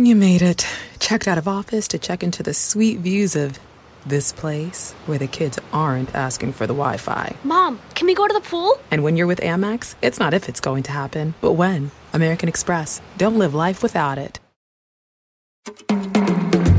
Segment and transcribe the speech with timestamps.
[0.00, 0.64] You made it.
[1.00, 3.58] Checked out of office to check into the sweet views of
[4.06, 7.34] this place where the kids aren't asking for the Wi Fi.
[7.42, 8.78] Mom, can we go to the pool?
[8.92, 11.90] And when you're with Amex, it's not if it's going to happen, but when.
[12.12, 13.00] American Express.
[13.16, 14.38] Don't live life without it.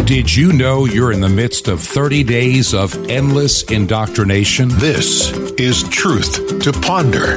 [0.05, 4.69] Did you know you're in the midst of 30 days of endless indoctrination?
[4.69, 5.29] This
[5.59, 7.35] is Truth to Ponder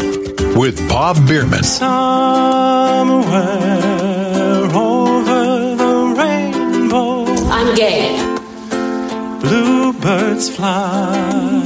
[0.57, 1.65] with Bob Bierman.
[1.65, 3.82] Somewhere
[9.43, 11.65] bluebirds fly.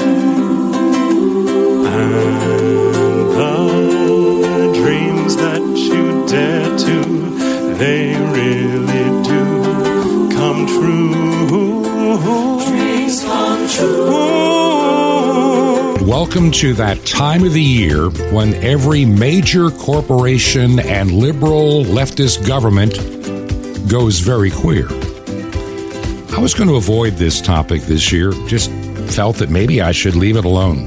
[1.88, 2.16] And
[3.36, 7.04] the dreams that you dare to,
[7.76, 11.84] they really do come true.
[12.66, 14.06] Dreams come true.
[16.08, 22.96] Welcome to that time of the year when every major corporation and liberal leftist government
[23.90, 24.88] goes very queer.
[26.36, 28.70] I was going to avoid this topic this year, just
[29.14, 30.84] felt that maybe I should leave it alone.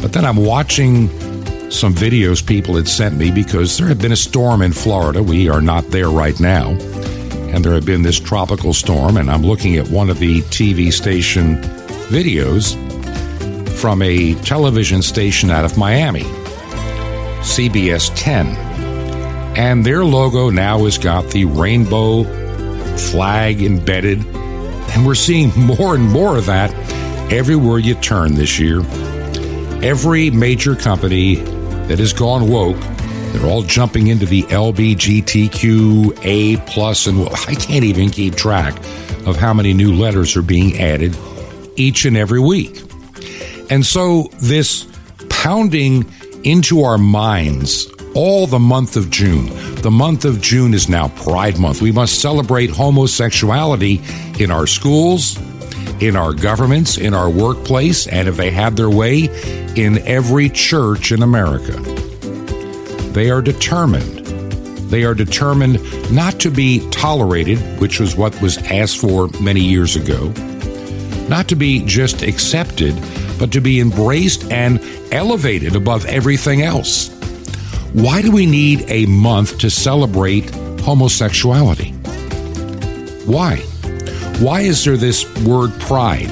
[0.00, 1.08] But then I'm watching
[1.70, 5.22] some videos people had sent me because there had been a storm in Florida.
[5.22, 6.70] We are not there right now.
[6.70, 10.90] And there had been this tropical storm, and I'm looking at one of the TV
[10.90, 11.56] station
[12.08, 12.74] videos
[13.78, 16.24] from a television station out of Miami,
[17.42, 18.46] CBS 10.
[19.58, 22.45] And their logo now has got the rainbow
[22.98, 24.24] flag embedded.
[24.26, 26.72] And we're seeing more and more of that
[27.32, 28.80] everywhere you turn this year.
[29.82, 32.80] Every major company that has gone woke,
[33.32, 38.76] they're all jumping into the LBGTQ A plus, and I can't even keep track
[39.26, 41.16] of how many new letters are being added
[41.76, 42.80] each and every week.
[43.70, 44.86] And so this
[45.28, 46.10] pounding
[46.44, 49.48] into our minds all the month of June.
[49.86, 51.80] The month of June is now Pride Month.
[51.80, 54.02] We must celebrate homosexuality
[54.40, 55.38] in our schools,
[56.02, 59.26] in our governments, in our workplace, and if they have their way,
[59.76, 61.74] in every church in America.
[63.12, 64.26] They are determined.
[64.90, 65.78] They are determined
[66.12, 70.30] not to be tolerated, which was what was asked for many years ago,
[71.28, 73.00] not to be just accepted,
[73.38, 74.80] but to be embraced and
[75.12, 77.15] elevated above everything else.
[77.96, 80.50] Why do we need a month to celebrate
[80.82, 81.92] homosexuality?
[83.24, 83.56] Why?
[84.38, 86.28] Why is there this word pride?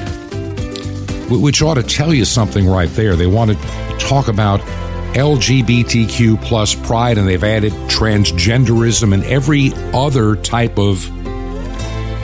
[1.27, 3.15] Which ought to tell you something right there.
[3.15, 4.59] They want to talk about
[5.15, 11.09] LGBTQ plus pride, and they've added transgenderism and every other type of.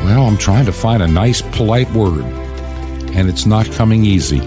[0.04, 2.26] Well, I'm trying to find a nice, polite word,
[3.16, 4.40] and it's not coming easy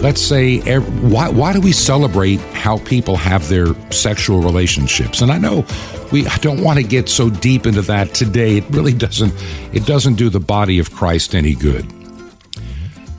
[0.00, 5.20] let's say why why do we celebrate how people have their sexual relationships?
[5.20, 5.64] And i know
[6.12, 8.58] we I don't want to get so deep into that today.
[8.58, 9.34] It really doesn't
[9.72, 11.86] it doesn't do the body of christ any good.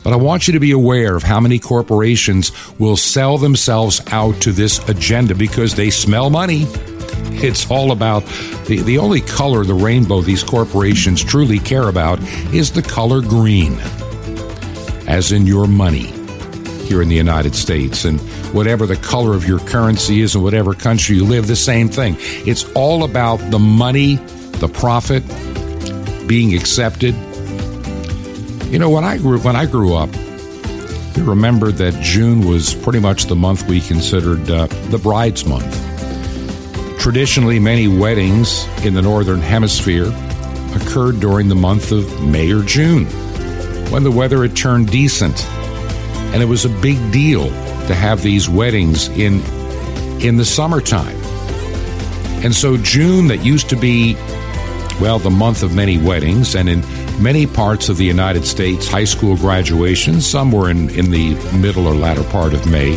[0.04, 4.42] But i want you to be aware of how many corporations will sell themselves out
[4.42, 6.66] to this agenda because they smell money.
[7.42, 8.26] It's all about
[8.66, 12.20] the, the only color the rainbow these corporations truly care about
[12.54, 13.78] is the color green
[15.08, 16.19] as in your money
[16.90, 18.04] here in the United States.
[18.04, 18.20] And
[18.52, 22.16] whatever the color of your currency is in whatever country you live, the same thing.
[22.20, 24.16] It's all about the money,
[24.58, 25.24] the profit,
[26.28, 27.14] being accepted.
[28.72, 30.10] You know, when I grew when I grew up,
[31.16, 35.76] we remembered that June was pretty much the month we considered uh, the bride's month.
[37.00, 40.12] Traditionally, many weddings in the northern hemisphere
[40.76, 43.06] occurred during the month of May or June,
[43.92, 45.48] when the weather had turned decent
[46.34, 47.46] and it was a big deal
[47.88, 49.42] to have these weddings in
[50.22, 51.16] in the summertime.
[52.44, 54.16] And so June that used to be
[55.02, 56.82] well the month of many weddings and in
[57.22, 61.88] many parts of the United States high school graduations some were in in the middle
[61.88, 62.96] or latter part of May.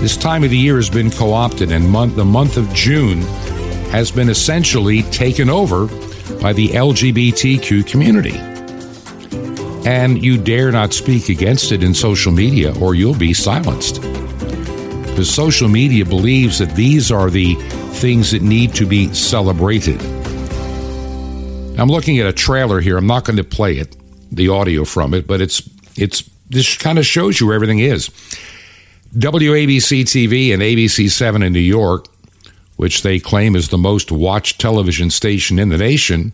[0.00, 3.20] This time of the year has been co-opted and month the month of June
[3.90, 5.86] has been essentially taken over
[6.40, 8.49] by the LGBTQ community
[9.84, 14.00] and you dare not speak against it in social media or you'll be silenced.
[14.00, 17.54] Because social media believes that these are the
[17.94, 20.00] things that need to be celebrated.
[21.78, 22.98] I'm looking at a trailer here.
[22.98, 23.96] I'm not going to play it,
[24.30, 25.62] the audio from it, but it's
[25.96, 28.10] it's this kind of shows you where everything is.
[29.16, 32.06] WABC TV and ABC 7 in New York,
[32.76, 36.32] which they claim is the most watched television station in the nation,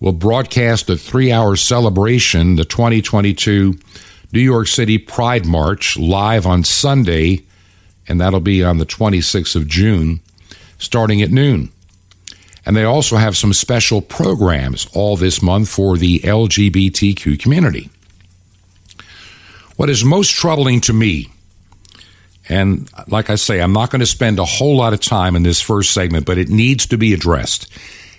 [0.00, 3.78] will broadcast a three hour celebration, the 2022
[4.32, 7.44] New York City Pride March, live on Sunday,
[8.08, 10.20] and that'll be on the 26th of June,
[10.78, 11.70] starting at noon.
[12.64, 17.88] And they also have some special programs all this month for the LGBTQ community.
[19.76, 21.28] What is most troubling to me,
[22.48, 25.42] and like I say, I'm not going to spend a whole lot of time in
[25.42, 27.70] this first segment, but it needs to be addressed.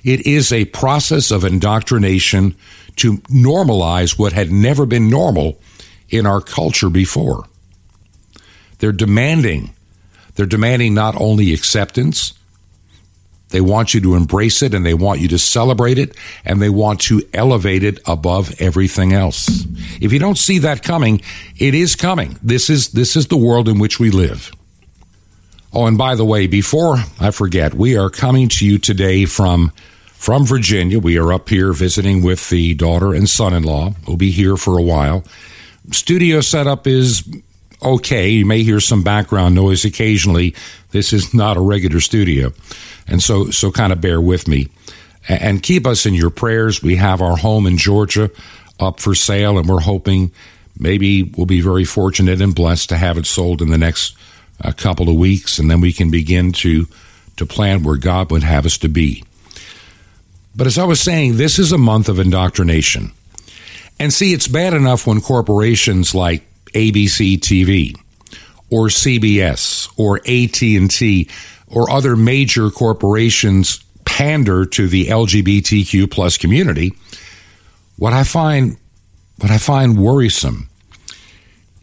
[0.08, 2.56] It is a process of indoctrination
[2.96, 5.60] to normalize what had never been normal
[6.08, 7.44] in our culture before.
[8.80, 9.72] They're demanding,
[10.36, 12.34] they're demanding not only acceptance,
[13.50, 16.16] they want you to embrace it and they want you to celebrate it
[16.46, 19.66] and they want to elevate it above everything else.
[20.00, 21.20] If you don't see that coming,
[21.58, 22.40] it is coming.
[22.42, 24.54] This is this is the world in which we live.
[25.74, 29.74] Oh, and by the way, before I forget, we are coming to you today from
[30.18, 31.00] from Virginia.
[31.00, 33.94] We are up here visiting with the daughter and son-in-law.
[34.08, 35.24] We'll be here for a while.
[35.92, 37.24] Studio setup is
[37.84, 38.30] okay.
[38.30, 40.56] You may hear some background noise occasionally.
[40.90, 42.52] This is not a regular studio.
[43.08, 44.70] And so, so kind of bear with me
[45.30, 46.82] and keep us in your prayers.
[46.82, 48.32] We have our home in Georgia
[48.80, 50.32] up for sale and we're hoping
[50.80, 54.18] maybe we'll be very fortunate and blessed to have it sold in the next
[54.62, 55.60] uh, couple of weeks.
[55.60, 56.88] And then we can begin to,
[57.38, 59.24] to plan where God would have us to be.
[60.58, 63.12] But as I was saying, this is a month of indoctrination.
[64.00, 67.96] And see, it's bad enough when corporations like ABC TV
[68.72, 71.30] or CBS or AT&T
[71.68, 76.94] or other major corporations pander to the LGBTQ plus community,
[77.98, 78.78] what I find
[79.40, 80.70] what I find worrisome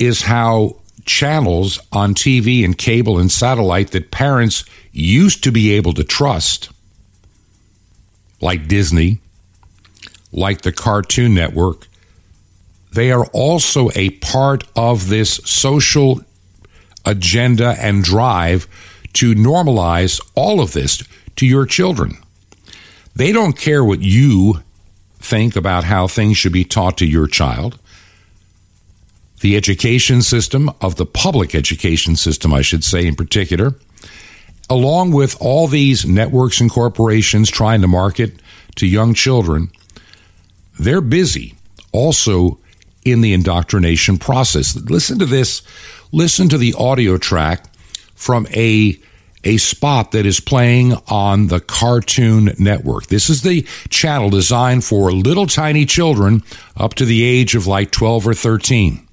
[0.01, 5.93] is how channels on TV and cable and satellite that parents used to be able
[5.93, 6.71] to trust,
[8.41, 9.21] like Disney,
[10.33, 11.87] like the Cartoon Network,
[12.93, 16.21] they are also a part of this social
[17.05, 18.69] agenda and drive
[19.15, 21.03] to normalize all of this
[21.37, 22.17] to your children.
[23.15, 24.63] They don't care what you
[25.19, 27.79] think about how things should be taught to your child.
[29.41, 33.75] The education system, of the public education system, I should say in particular,
[34.71, 38.33] along with all these networks and corporations trying to market
[38.77, 39.71] to young children,
[40.79, 41.55] they're busy
[41.93, 42.59] also
[43.05, 44.77] in the indoctrination process.
[44.77, 45.63] Listen to this.
[46.13, 47.67] Listen to the audio track
[48.15, 48.99] from a
[49.47, 53.07] a spot that is playing on the Cartoon Network.
[53.09, 56.43] This is the channel designed for little tiny children
[56.79, 59.07] up to the age of like 12 or 13.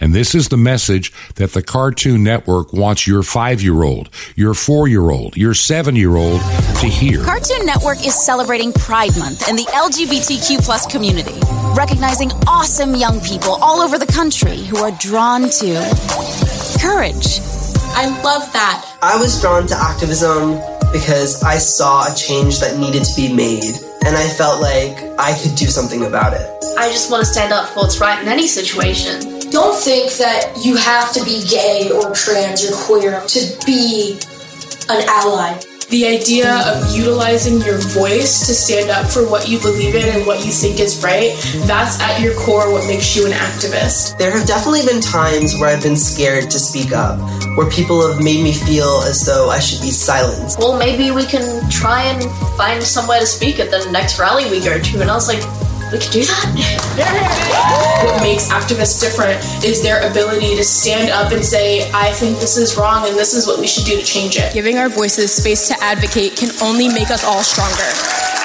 [0.00, 4.54] And this is the message that the Cartoon Network wants your five year old, your
[4.54, 6.40] four year old, your seven year old
[6.80, 7.22] to hear.
[7.22, 11.38] Cartoon Network is celebrating Pride Month and the LGBTQ plus community,
[11.76, 15.74] recognizing awesome young people all over the country who are drawn to
[16.80, 17.40] courage
[17.92, 18.96] I love that.
[19.02, 20.54] I was drawn to activism
[20.92, 23.76] because I saw a change that needed to be made,
[24.06, 26.48] and I felt like I could do something about it.
[26.78, 29.39] I just want to stand up for what's right in any situation.
[29.50, 34.18] Don't think that you have to be gay or trans or queer to be
[34.88, 35.58] an ally.
[35.90, 40.24] The idea of utilizing your voice to stand up for what you believe in and
[40.24, 41.34] what you think is right,
[41.66, 44.16] that's at your core what makes you an activist.
[44.18, 47.18] There have definitely been times where I've been scared to speak up,
[47.56, 50.60] where people have made me feel as though I should be silenced.
[50.60, 52.22] Well, maybe we can try and
[52.56, 55.00] find somewhere to speak at the next rally we go to.
[55.00, 55.42] And I was like,
[55.92, 58.04] we could do that?
[58.04, 62.56] What makes activists different is their ability to stand up and say, I think this
[62.56, 64.52] is wrong and this is what we should do to change it.
[64.52, 67.90] Giving our voices space to advocate can only make us all stronger.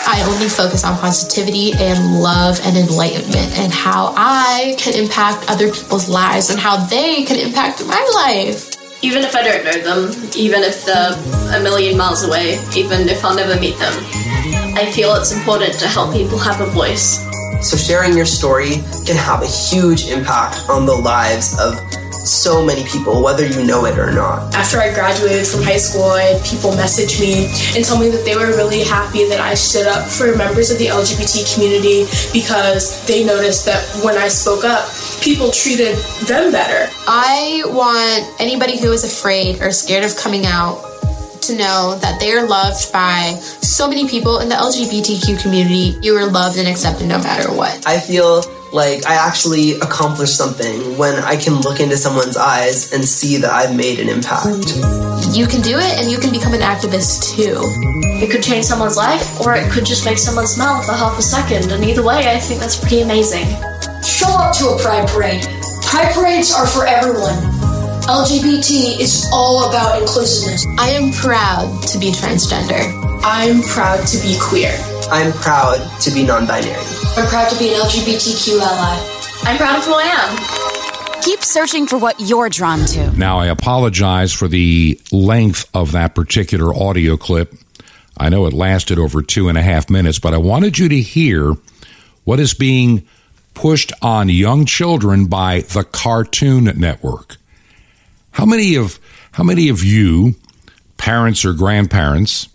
[0.08, 5.72] I only focus on positivity and love and enlightenment and how I can impact other
[5.72, 8.72] people's lives and how they can impact my life.
[9.04, 11.14] Even if I don't know them, even if they're
[11.58, 13.94] a million miles away, even if I'll never meet them,
[14.76, 17.24] I feel it's important to help people have a voice.
[17.62, 21.80] So, sharing your story can have a huge impact on the lives of
[22.12, 24.54] so many people, whether you know it or not.
[24.54, 28.26] After I graduated from high school, I had people message me and tell me that
[28.26, 32.04] they were really happy that I stood up for members of the LGBT community
[32.34, 34.90] because they noticed that when I spoke up,
[35.22, 35.96] people treated
[36.28, 36.92] them better.
[37.08, 40.95] I want anybody who is afraid or scared of coming out
[41.48, 45.98] to know that they are loved by so many people in the LGBTQ community.
[46.02, 47.86] You are loved and accepted no matter what.
[47.88, 48.42] I feel
[48.74, 53.52] like I actually accomplished something when I can look into someone's eyes and see that
[53.52, 54.76] I've made an impact.
[55.36, 57.62] You can do it and you can become an activist too.
[58.22, 61.22] It could change someone's life or it could just make someone smile for half a
[61.22, 61.72] second.
[61.72, 63.48] And either way, I think that's pretty amazing.
[64.04, 65.44] Show up to a pride parade.
[65.84, 67.55] Pride parades are for everyone.
[68.08, 70.64] LGBT is all about inclusiveness.
[70.78, 72.94] I am proud to be transgender.
[73.24, 74.78] I'm proud to be queer.
[75.10, 76.76] I'm proud to be non binary.
[77.18, 79.42] I'm proud to be an LGBTQ ally.
[79.46, 81.24] I'm proud of who I am.
[81.24, 83.10] Keep searching for what you're drawn to.
[83.18, 87.56] Now, I apologize for the length of that particular audio clip.
[88.20, 91.02] I know it lasted over two and a half minutes, but I wanted you to
[91.02, 91.56] hear
[92.24, 93.08] what is being
[93.56, 97.38] pushed on young children by the Cartoon Network.
[98.36, 99.00] How many of
[99.32, 100.36] how many of you,
[100.98, 102.50] parents or grandparents,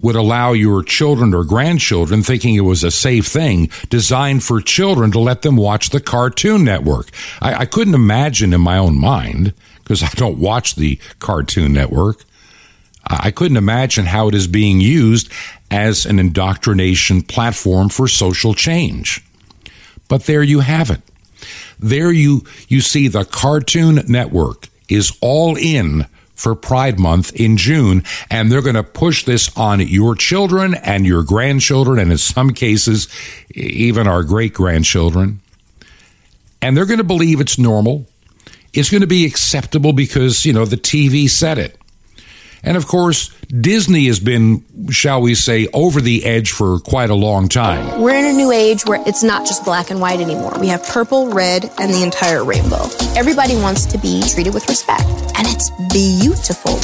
[0.00, 5.12] would allow your children or grandchildren thinking it was a safe thing designed for children
[5.12, 7.10] to let them watch the Cartoon Network.
[7.40, 12.24] I, I couldn't imagine in my own mind, because I don't watch the Cartoon Network,
[13.06, 15.30] I couldn't imagine how it is being used
[15.70, 19.24] as an indoctrination platform for social change.
[20.08, 21.00] But there you have it.
[21.82, 28.02] There you, you see the Cartoon Network is all in for Pride Month in June,
[28.30, 32.50] and they're going to push this on your children and your grandchildren, and in some
[32.50, 33.08] cases,
[33.54, 35.40] even our great grandchildren.
[36.60, 38.06] And they're going to believe it's normal.
[38.72, 41.78] It's going to be acceptable because, you know, the TV said it.
[42.62, 47.14] And of course, Disney has been, shall we say, over the edge for quite a
[47.14, 48.00] long time.
[48.00, 50.56] We're in a new age where it's not just black and white anymore.
[50.60, 52.86] We have purple, red, and the entire rainbow.
[53.16, 55.04] Everybody wants to be treated with respect,
[55.36, 56.78] and it's beautiful.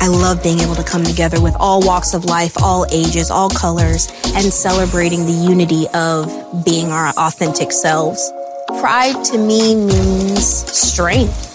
[0.00, 3.48] I love being able to come together with all walks of life, all ages, all
[3.48, 8.32] colors, and celebrating the unity of being our authentic selves.
[8.80, 11.51] Pride to me means strength.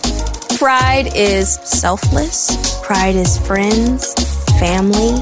[0.58, 2.80] Pride is selfless.
[2.82, 4.16] Pride is friends,
[4.60, 5.22] family.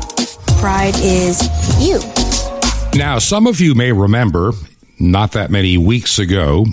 [0.62, 1.42] Pride is
[1.78, 2.00] you.
[2.98, 4.54] Now, some of you may remember,
[4.98, 6.68] not that many weeks ago,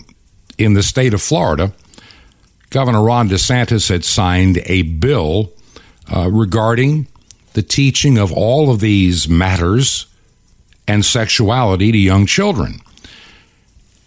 [0.59, 1.73] in the state of Florida,
[2.71, 5.51] Governor Ron DeSantis had signed a bill
[6.15, 7.09] uh, regarding
[7.55, 10.07] the teaching of all of these matters
[10.87, 12.81] and sexuality to young children.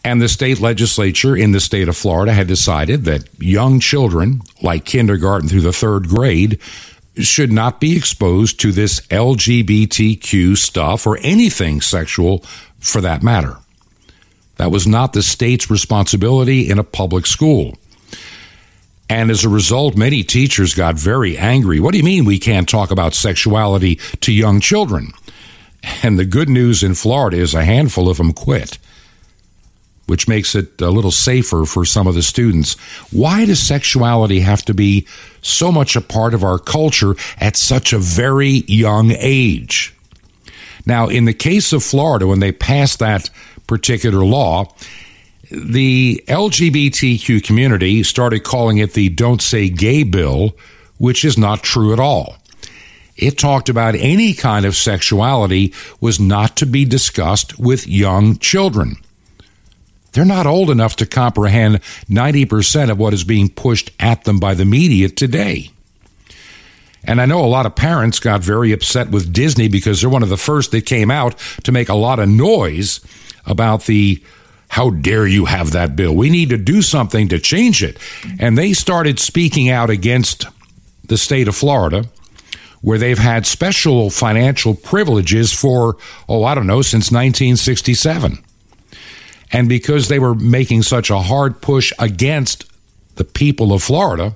[0.06, 4.86] And the state legislature in the state of Florida had decided that young children, like
[4.86, 6.60] kindergarten through the third grade,
[7.18, 12.44] should not be exposed to this LGBTQ stuff or anything sexual
[12.78, 13.58] for that matter.
[14.58, 17.76] That was not the state's responsibility in a public school.
[19.10, 21.80] And as a result, many teachers got very angry.
[21.80, 25.14] What do you mean we can't talk about sexuality to young children?
[26.04, 28.78] And the good news in Florida is a handful of them quit
[30.06, 32.74] which makes it a little safer for some of the students.
[33.12, 35.08] Why does sexuality have to be
[35.42, 39.94] so much a part of our culture at such a very young age?
[40.86, 43.30] Now, in the case of Florida, when they passed that
[43.68, 44.74] particular law,
[45.52, 50.56] the LGBTQ community started calling it the Don't Say Gay Bill,
[50.98, 52.38] which is not true at all.
[53.16, 58.98] It talked about any kind of sexuality was not to be discussed with young children.
[60.15, 64.53] They're not old enough to comprehend 90% of what is being pushed at them by
[64.53, 65.72] the media today.
[67.03, 70.24] And I know a lot of parents got very upset with Disney because they're one
[70.24, 73.01] of the first that came out to make a lot of noise
[73.45, 74.24] about the
[74.69, 76.15] how dare you have that bill?
[76.15, 77.98] We need to do something to change it.
[78.39, 80.48] And they started speaking out against
[81.03, 82.05] the state of Florida,
[82.81, 85.98] where they've had special financial privileges for,
[86.29, 88.45] oh, I don't know, since 1967.
[89.56, 92.66] And because they were making such a hard push against
[93.16, 94.36] the people of Florida,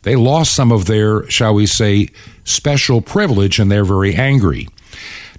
[0.00, 2.08] they lost some of their, shall we say,
[2.42, 4.66] special privilege and they're very angry.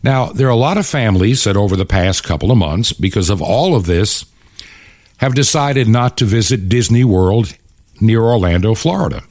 [0.03, 3.31] Now, there are a lot of families that over the past couple of months, because
[3.31, 4.23] of all of this,
[5.17, 7.57] have decided not to visit Disney World
[7.99, 9.23] near Orlando, Florida.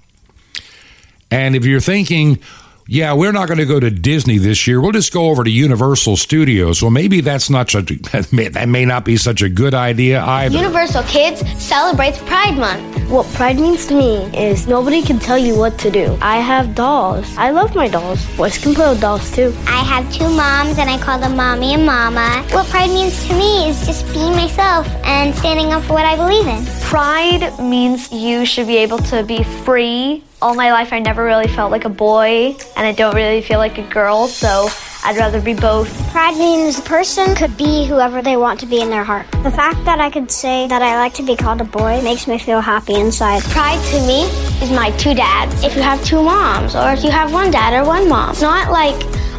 [1.30, 2.40] And if you're thinking,
[2.86, 4.80] yeah, we're not going to go to Disney this year.
[4.80, 6.82] We'll just go over to Universal Studios.
[6.82, 7.94] Well, maybe that's not such a,
[8.50, 10.56] that may not be such a good idea either.
[10.56, 13.10] Universal Kids celebrates Pride Month.
[13.10, 16.16] What Pride means to me is nobody can tell you what to do.
[16.20, 17.26] I have dolls.
[17.36, 18.24] I love my dolls.
[18.36, 19.54] Boys can play with dolls too.
[19.66, 22.44] I have two moms and I call them mommy and mama.
[22.50, 26.16] What Pride means to me is just being myself and standing up for what I
[26.16, 26.64] believe in.
[26.82, 31.46] Pride means you should be able to be free all my life I never really
[31.46, 34.68] felt like a boy and I don't really feel like a girl, so
[35.04, 35.88] I'd rather be both.
[36.10, 39.30] Pride means a person could be whoever they want to be in their heart.
[39.44, 42.26] The fact that I could say that I like to be called a boy makes
[42.26, 43.42] me feel happy inside.
[43.44, 44.24] Pride to me
[44.60, 45.62] is my two dads.
[45.62, 48.42] If you have two moms, or if you have one dad or one mom, it's
[48.42, 48.96] not like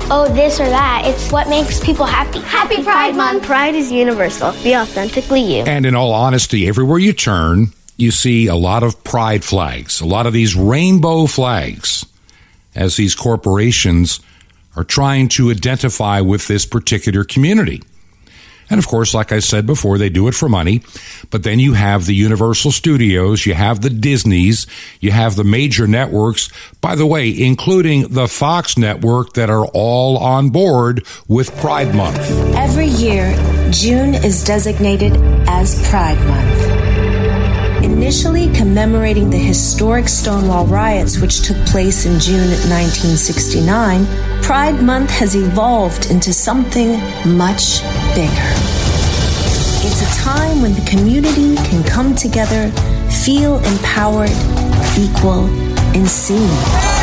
[0.10, 1.04] oh, this or that.
[1.06, 2.40] It's what makes people happy.
[2.40, 3.44] Happy, happy Pride Month.
[3.44, 4.52] Pride is universal.
[4.64, 5.64] Be authentically you.
[5.64, 10.06] And in all honesty, everywhere you turn, you see a lot of pride flags, a
[10.06, 12.06] lot of these rainbow flags
[12.76, 14.20] as these corporations
[14.76, 17.82] are trying to identify with this particular community.
[18.70, 20.82] And of course, like I said before, they do it for money.
[21.30, 24.66] But then you have the Universal Studios, you have the Disneys,
[25.00, 26.50] you have the major networks,
[26.82, 32.20] by the way, including the Fox network that are all on board with Pride Month.
[32.56, 33.34] Every year,
[33.72, 36.83] June is designated as Pride Month
[38.04, 44.06] initially commemorating the historic Stonewall riots which took place in June 1969,
[44.44, 47.82] Pride Month has evolved into something much
[48.14, 48.52] bigger.
[49.86, 52.70] It's a time when the community can come together,
[53.10, 54.32] feel empowered,
[55.00, 55.46] equal,
[55.96, 57.03] and seen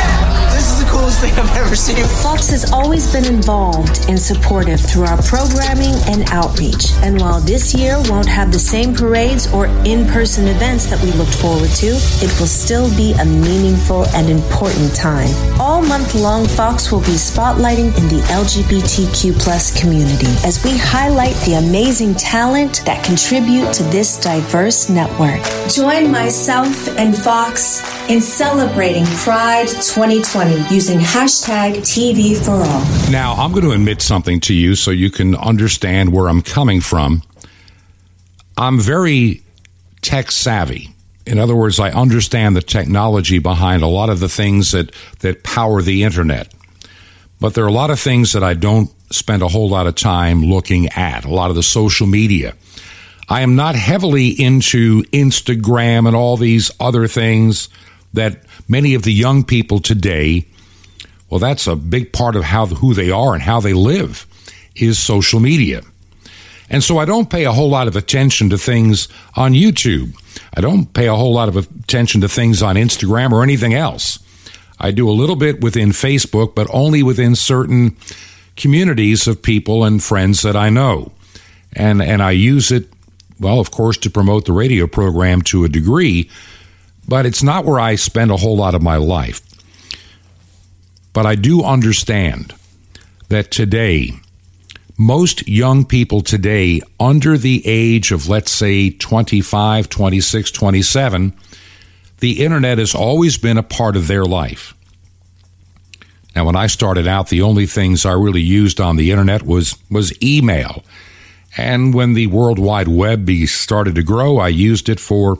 [1.11, 2.05] coolest thing I've ever seen.
[2.21, 6.91] Fox has always been involved and supportive through our programming and outreach.
[7.03, 11.11] And while this year won't have the same parades or in person events that we
[11.11, 15.29] looked forward to, it will still be a meaningful and important time.
[15.59, 21.35] All month long, Fox will be spotlighting in the LGBTQ plus community as we highlight
[21.45, 25.41] the amazing talent that contribute to this diverse network.
[25.69, 33.09] Join myself and Fox in celebrating Pride 2020 using hashtag TV for All.
[33.09, 36.81] Now, I'm going to admit something to you so you can understand where I'm coming
[36.81, 37.23] from.
[38.57, 39.43] I'm very
[40.01, 40.93] tech savvy.
[41.25, 45.43] In other words, I understand the technology behind a lot of the things that, that
[45.43, 46.53] power the internet.
[47.39, 49.95] But there are a lot of things that I don't spend a whole lot of
[49.95, 52.55] time looking at, a lot of the social media.
[53.29, 57.69] I am not heavily into Instagram and all these other things
[58.13, 60.45] that many of the young people today
[61.31, 64.27] well, that's a big part of how who they are and how they live
[64.75, 65.81] is social media.
[66.69, 70.13] And so I don't pay a whole lot of attention to things on YouTube.
[70.53, 74.19] I don't pay a whole lot of attention to things on Instagram or anything else.
[74.77, 77.95] I do a little bit within Facebook, but only within certain
[78.57, 81.13] communities of people and friends that I know.
[81.73, 82.89] And and I use it
[83.39, 86.29] well, of course, to promote the radio program to a degree,
[87.11, 89.41] but it's not where I spend a whole lot of my life.
[91.11, 92.53] But I do understand
[93.27, 94.11] that today,
[94.97, 101.33] most young people today under the age of, let's say, 25, 26, 27,
[102.19, 104.73] the internet has always been a part of their life.
[106.33, 109.77] Now, when I started out, the only things I really used on the internet was,
[109.89, 110.85] was email.
[111.57, 115.39] And when the World Wide Web started to grow, I used it for,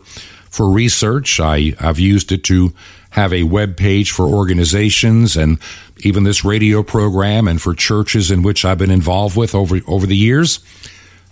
[0.52, 1.40] for research.
[1.40, 2.74] I, I've used it to
[3.12, 5.58] have a web page for organizations and
[6.00, 10.06] even this radio program and for churches in which I've been involved with over over
[10.06, 10.60] the years.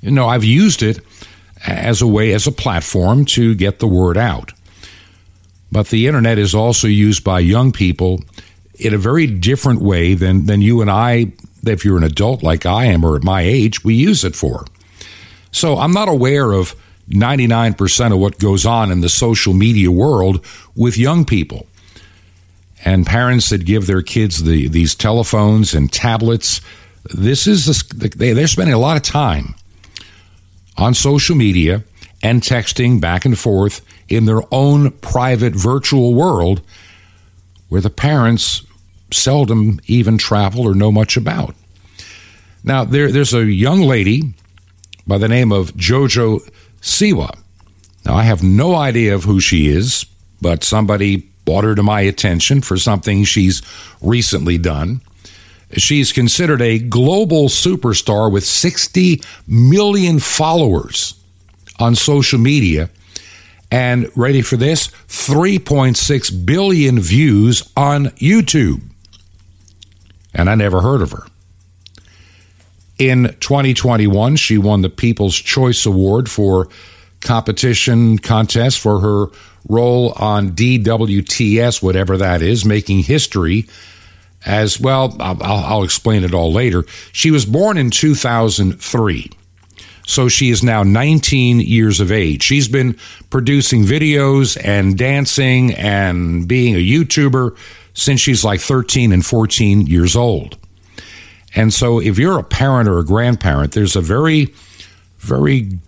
[0.01, 0.99] You know, I've used it
[1.67, 4.53] as a way as a platform to get the word out.
[5.71, 8.23] But the internet is also used by young people
[8.75, 11.33] in a very different way than than you and I
[11.65, 14.65] if you're an adult like I am or at my age, we use it for.
[15.51, 16.75] So I'm not aware of
[17.09, 20.45] 99% of what goes on in the social media world
[20.75, 21.65] with young people
[22.85, 26.61] and parents that give their kids the, these telephones and tablets.
[27.05, 29.55] This is the, they, they're spending a lot of time
[30.77, 31.83] on social media
[32.23, 36.61] and texting back and forth in their own private virtual world
[37.69, 38.63] where the parents
[39.11, 41.55] seldom even travel or know much about.
[42.63, 44.33] Now, there, there's a young lady
[45.07, 46.47] by the name of Jojo
[46.81, 47.37] Siwa.
[48.05, 50.05] Now, I have no idea of who she is,
[50.41, 53.61] but somebody brought her to my attention for something she's
[54.01, 55.01] recently done.
[55.73, 61.13] She's considered a global superstar with 60 million followers
[61.79, 62.89] on social media.
[63.71, 64.87] And ready for this?
[65.07, 68.81] 3.6 billion views on YouTube.
[70.33, 71.25] And I never heard of her.
[72.99, 76.67] In 2021, she won the People's Choice Award for
[77.21, 79.27] competition contest for her
[79.69, 83.69] role on DWTS, whatever that is, making history
[84.45, 85.15] as well.
[85.21, 86.83] I'll, I'll, explain it all later.
[87.13, 89.31] She was born in 2003.
[90.05, 92.43] So she is now 19 years of age.
[92.43, 92.97] She's been
[93.29, 97.55] producing videos and dancing and being a YouTuber
[97.93, 100.58] since she's like 13 and 14 years old.
[101.55, 104.53] And so if you're a parent or a grandparent, there's a very,
[105.17, 105.79] very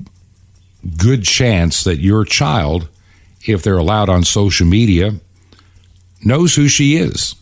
[0.98, 2.88] good chance that your child
[3.48, 5.14] if they're allowed on social media,
[6.24, 7.36] knows who she is.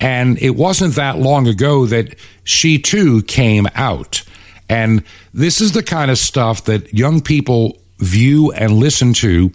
[0.00, 4.22] And it wasn't that long ago that she too came out.
[4.68, 9.52] And this is the kind of stuff that young people view and listen to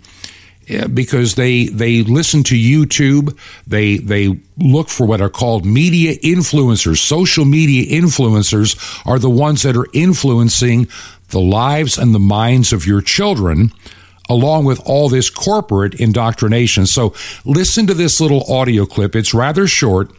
[0.94, 3.38] because they they listen to YouTube.
[3.66, 6.98] They they look for what are called media influencers.
[6.98, 10.88] Social media influencers are the ones that are influencing
[11.30, 13.72] the lives and the minds of your children
[14.30, 16.86] along with all this corporate indoctrination.
[16.86, 17.14] So
[17.46, 19.16] listen to this little audio clip.
[19.16, 20.12] It's rather short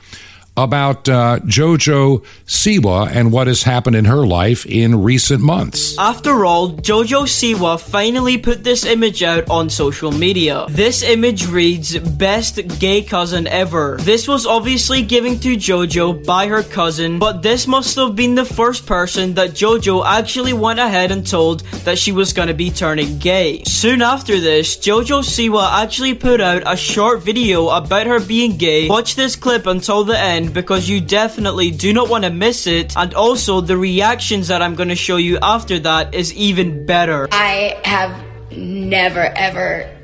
[0.64, 5.96] about uh, JoJo Siwa and what has happened in her life in recent months.
[5.98, 10.66] After all, JoJo Siwa finally put this image out on social media.
[10.68, 13.98] This image reads, Best gay cousin ever.
[14.00, 18.44] This was obviously given to JoJo by her cousin, but this must have been the
[18.44, 23.18] first person that JoJo actually went ahead and told that she was gonna be turning
[23.18, 23.62] gay.
[23.64, 28.88] Soon after this, JoJo Siwa actually put out a short video about her being gay.
[28.88, 32.96] Watch this clip until the end because you definitely do not want to miss it.
[32.96, 37.28] And also, the reactions that I'm going to show you after that is even better.
[37.32, 39.94] I have never, ever,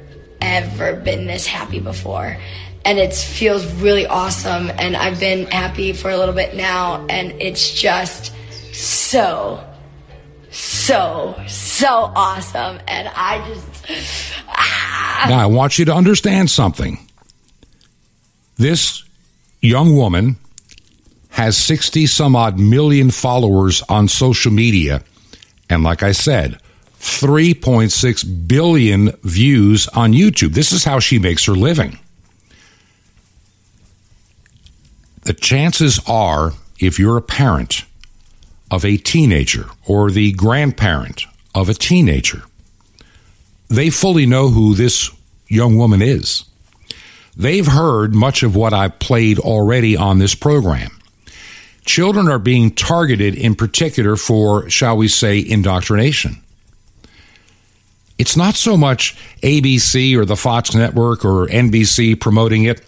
[0.40, 2.36] ever been this happy before.
[2.84, 4.70] And it feels really awesome.
[4.78, 7.06] And I've been happy for a little bit now.
[7.08, 8.32] And it's just
[8.72, 9.64] so,
[10.50, 12.78] so, so awesome.
[12.86, 13.86] And I just.
[14.48, 15.26] Ah.
[15.28, 16.98] Now, I want you to understand something.
[18.56, 19.03] This
[19.64, 20.36] young woman
[21.30, 25.02] has 60 some odd million followers on social media.
[25.68, 26.60] And like I said,
[27.00, 30.54] 3.6 billion views on YouTube.
[30.54, 31.98] This is how she makes her living.
[35.22, 37.84] The chances are, if you're a parent
[38.70, 41.24] of a teenager or the grandparent
[41.54, 42.42] of a teenager,
[43.68, 45.10] they fully know who this
[45.48, 46.44] young woman is.
[47.36, 50.90] They've heard much of what I've played already on this program.
[51.84, 56.36] Children are being targeted in particular for, shall we say, indoctrination.
[58.16, 62.80] It's not so much ABC or the Fox network or NBC promoting it.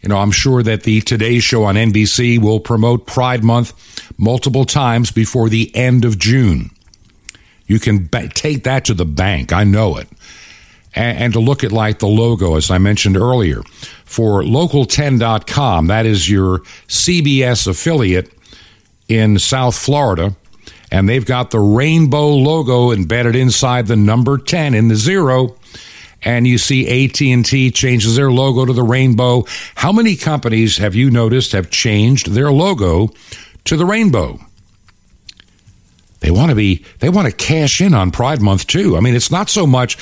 [0.00, 3.74] You know, I'm sure that the Today Show on NBC will promote Pride Month
[4.16, 6.70] multiple times before the end of June.
[7.66, 9.52] You can ba- take that to the bank.
[9.52, 10.08] I know it
[10.94, 13.62] and, and to look at like the logo, as I mentioned earlier,
[14.04, 15.86] for local10.com.
[15.86, 18.32] That is your CBS affiliate
[19.08, 20.34] in South Florida.
[20.92, 25.56] And they've got the rainbow logo embedded inside the number 10 in the zero
[26.22, 29.44] and you see AT&T changes their logo to the rainbow.
[29.74, 33.08] How many companies have you noticed have changed their logo
[33.64, 34.38] to the rainbow?
[36.20, 38.96] They want to be they want to cash in on Pride month too.
[38.96, 39.96] I mean, it's not so much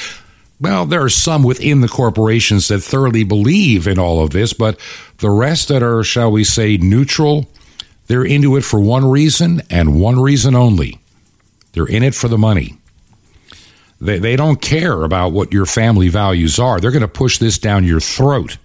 [0.61, 4.79] well, there are some within the corporations that thoroughly believe in all of this, but
[5.19, 7.49] the rest that are, shall we say, neutral,
[8.09, 10.99] they're into it for one reason and one reason only.
[11.73, 12.79] They're in it for the money.
[14.01, 16.81] They, they don't care about what your family values are.
[16.81, 18.59] They're going to push this down your throat.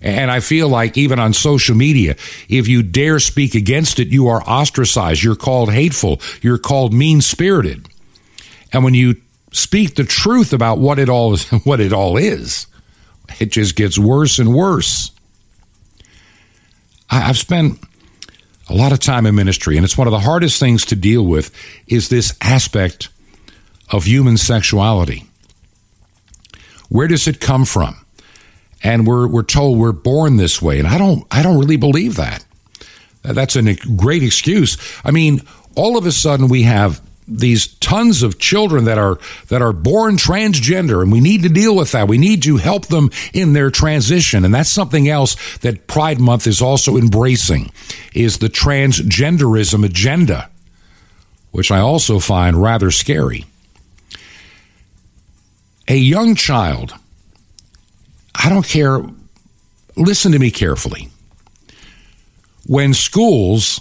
[0.00, 2.16] And I feel like even on social media,
[2.48, 5.22] if you dare speak against it, you are ostracized.
[5.22, 6.20] You're called hateful.
[6.42, 7.88] You're called mean spirited.
[8.70, 9.16] And when you
[9.54, 12.66] speak the truth about what it all is, what it all is,
[13.40, 15.10] it just gets worse and worse.
[17.10, 17.78] I've spent
[18.68, 21.24] a lot of time in ministry, and it's one of the hardest things to deal
[21.24, 21.54] with
[21.86, 23.08] is this aspect
[23.90, 25.26] of human sexuality.
[26.88, 27.96] Where does it come from?
[28.82, 32.16] And we're we're told we're born this way, and I don't I don't really believe
[32.16, 32.44] that.
[33.22, 34.76] That's a great excuse.
[35.04, 35.40] I mean,
[35.74, 40.16] all of a sudden we have these tons of children that are that are born
[40.16, 42.08] transgender and we need to deal with that.
[42.08, 44.44] We need to help them in their transition.
[44.44, 47.72] And that's something else that pride month is also embracing
[48.12, 50.50] is the transgenderism agenda
[51.50, 53.44] which i also find rather scary.
[55.88, 56.94] A young child
[58.34, 59.02] i don't care
[59.96, 61.08] listen to me carefully.
[62.66, 63.80] When schools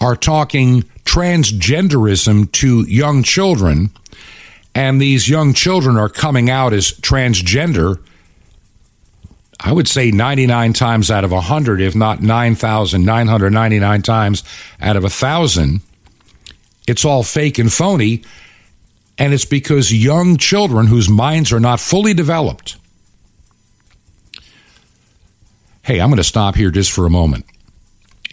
[0.00, 3.90] are talking transgenderism to young children,
[4.76, 8.00] and these young children are coming out as transgender,
[9.58, 14.44] I would say 99 times out of 100, if not 9,999 times
[14.80, 15.80] out of 1,000,
[16.86, 18.22] it's all fake and phony.
[19.18, 22.76] And it's because young children whose minds are not fully developed.
[25.82, 27.44] Hey, I'm going to stop here just for a moment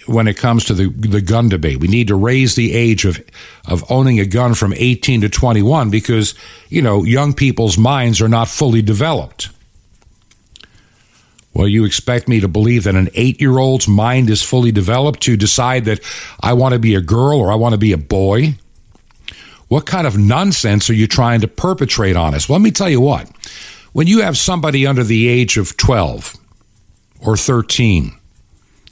[0.05, 1.79] when it comes to the the gun debate.
[1.79, 3.19] We need to raise the age of
[3.65, 6.36] of owning a gun from 18 to 21 because,
[6.69, 9.49] you know, young people's minds are not fully developed.
[11.53, 15.86] Well, you expect me to believe that an 8-year-old's mind is fully developed to decide
[15.86, 16.01] that
[16.39, 18.60] I want to be a girl or I want to be a boy?
[19.67, 22.47] What kind of nonsense are you trying to perpetrate on us?
[22.47, 23.29] Well, let me tell you what
[23.91, 26.36] when you have somebody under the age of 12
[27.19, 28.16] or 13,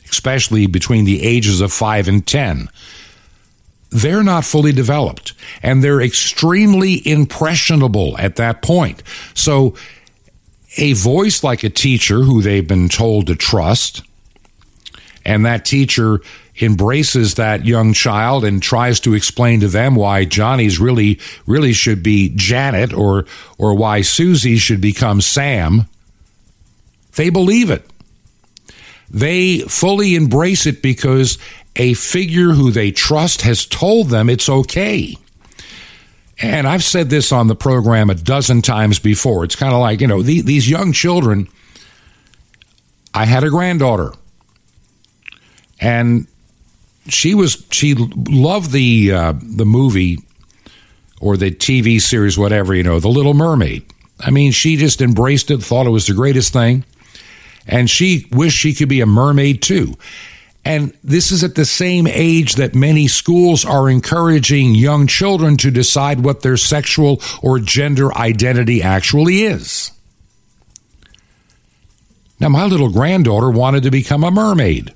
[0.10, 2.70] especially between the ages of 5 and 10,
[3.90, 9.02] they're not fully developed and they're extremely impressionable at that point.
[9.34, 9.76] So,
[10.78, 14.04] a voice like a teacher who they've been told to trust,
[15.24, 16.20] and that teacher
[16.62, 22.02] embraces that young child and tries to explain to them why Johnny's really really should
[22.02, 23.26] be Janet or
[23.58, 25.88] or why Susie should become Sam.
[27.16, 27.90] They believe it.
[29.10, 31.38] They fully embrace it because
[31.76, 35.18] a figure who they trust has told them it's okay.
[36.42, 39.44] And I've said this on the program a dozen times before.
[39.44, 41.48] It's kind of like, you know, the, these young children.
[43.14, 44.12] I had a granddaughter,
[45.80, 46.28] and
[47.08, 50.20] she was she loved the uh, the movie
[51.22, 53.86] or the TV series, whatever you know, The Little Mermaid.
[54.20, 56.84] I mean, she just embraced it, thought it was the greatest thing,
[57.68, 59.96] and she wished she could be a mermaid too.
[60.64, 65.70] And this is at the same age that many schools are encouraging young children to
[65.70, 69.92] decide what their sexual or gender identity actually is.
[72.40, 74.92] Now, my little granddaughter wanted to become a mermaid.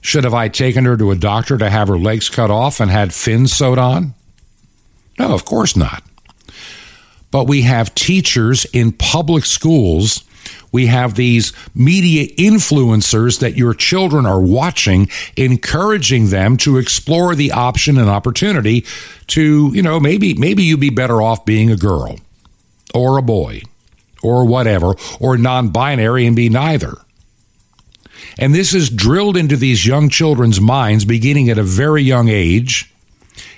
[0.00, 2.90] Should have I taken her to a doctor to have her legs cut off and
[2.90, 4.14] had fins sewed on?
[5.18, 6.02] No, of course not.
[7.30, 10.24] But we have teachers in public schools
[10.70, 17.52] we have these media influencers that your children are watching, encouraging them to explore the
[17.52, 18.84] option and opportunity
[19.28, 22.18] to, you know, maybe maybe you'd be better off being a girl
[22.94, 23.62] or a boy
[24.22, 26.94] or whatever, or non-binary and be neither.
[28.38, 32.92] And this is drilled into these young children's minds beginning at a very young age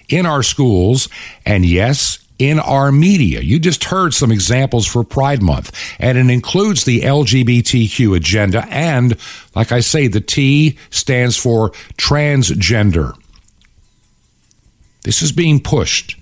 [0.08, 1.08] in our schools.
[1.44, 3.40] And yes, in our media.
[3.40, 8.66] You just heard some examples for Pride Month, and it includes the LGBTQ agenda.
[8.68, 9.16] And,
[9.54, 13.16] like I say, the T stands for transgender.
[15.02, 16.18] This is being pushed.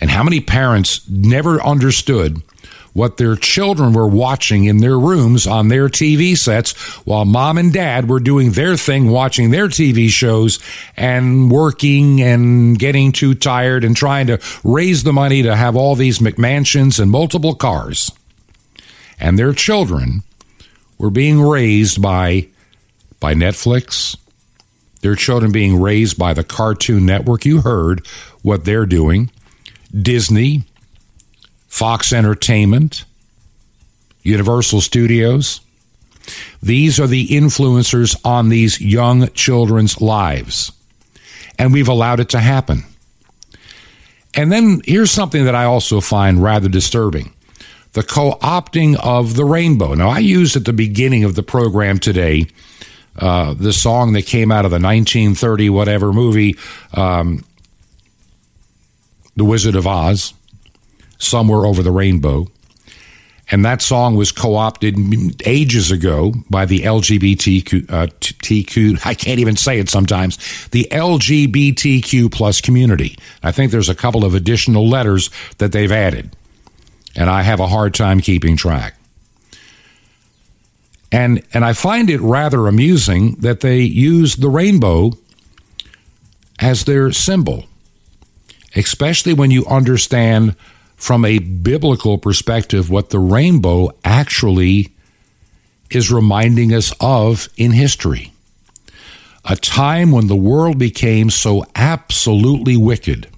[0.00, 2.42] And how many parents never understood
[2.98, 6.72] what their children were watching in their rooms on their TV sets
[7.06, 10.58] while mom and dad were doing their thing, watching their TV shows
[10.96, 15.94] and working and getting too tired and trying to raise the money to have all
[15.94, 18.10] these McMansions and multiple cars.
[19.20, 20.24] And their children
[20.98, 22.48] were being raised by,
[23.20, 24.16] by Netflix,
[25.02, 27.44] their children being raised by the Cartoon Network.
[27.44, 28.04] You heard
[28.42, 29.30] what they're doing.
[29.96, 30.64] Disney,
[31.68, 33.04] Fox Entertainment,
[34.22, 35.60] Universal Studios.
[36.62, 40.72] These are the influencers on these young children's lives.
[41.58, 42.84] And we've allowed it to happen.
[44.34, 47.32] And then here's something that I also find rather disturbing
[47.92, 49.94] the co opting of the rainbow.
[49.94, 52.46] Now, I used at the beginning of the program today
[53.18, 56.56] uh, the song that came out of the 1930 whatever movie,
[56.94, 57.44] um,
[59.36, 60.34] The Wizard of Oz
[61.18, 62.46] somewhere over the rainbow.
[63.50, 64.96] And that song was co opted
[65.46, 70.36] ages ago by the LGBTQ, uh, TQ, I can't even say it sometimes,
[70.68, 73.16] the LGBTQ plus community.
[73.42, 76.36] I think there's a couple of additional letters that they've added.
[77.16, 78.96] And I have a hard time keeping track.
[81.10, 85.12] And, and I find it rather amusing that they use the rainbow
[86.60, 87.64] as their symbol,
[88.76, 90.54] especially when you understand
[90.98, 94.92] from a biblical perspective what the rainbow actually
[95.90, 98.32] is reminding us of in history.
[99.44, 103.28] A time when the world became so absolutely wicked,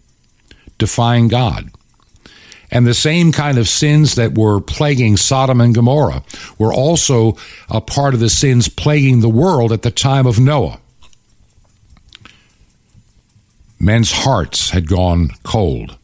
[0.79, 1.70] defying God.
[2.73, 6.25] And the same kind of sins that were plaguing Sodom and Gomorrah
[6.59, 7.37] were also
[7.68, 10.81] a part of the sins plaguing the world at the time of Noah.
[13.79, 15.99] Men's hearts had gone cold.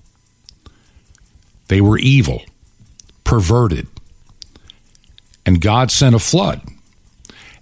[1.69, 2.43] They were evil,
[3.25, 3.87] perverted.
[5.45, 6.63] And God sent a flood.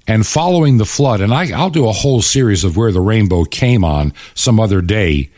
[0.06, 3.44] And following the flood, and I, will do a whole series of where the rainbow
[3.44, 5.30] came on some other day,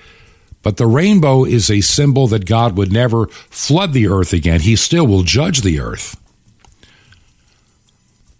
[0.62, 4.60] but the rainbow is a symbol that God would never flood the earth again.
[4.60, 6.20] He still will judge the earth.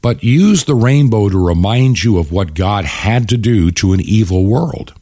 [0.03, 4.01] But use the rainbow to remind you of what God had to do to an
[4.01, 4.93] evil world.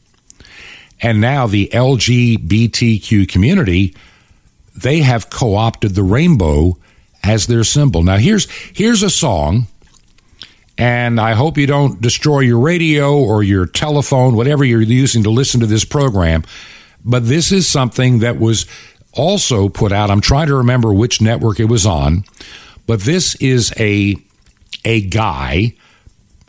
[1.01, 3.95] And now the LGBTQ community
[4.75, 6.77] they have co-opted the rainbow
[7.23, 8.03] as their symbol.
[8.03, 9.67] Now here's here's a song
[10.77, 15.29] and I hope you don't destroy your radio or your telephone, whatever you're using to
[15.29, 16.43] listen to this program.
[17.03, 18.65] But this is something that was
[19.13, 22.25] also put out, I'm trying to remember which network it was on,
[22.87, 24.15] but this is a
[24.83, 25.73] a guy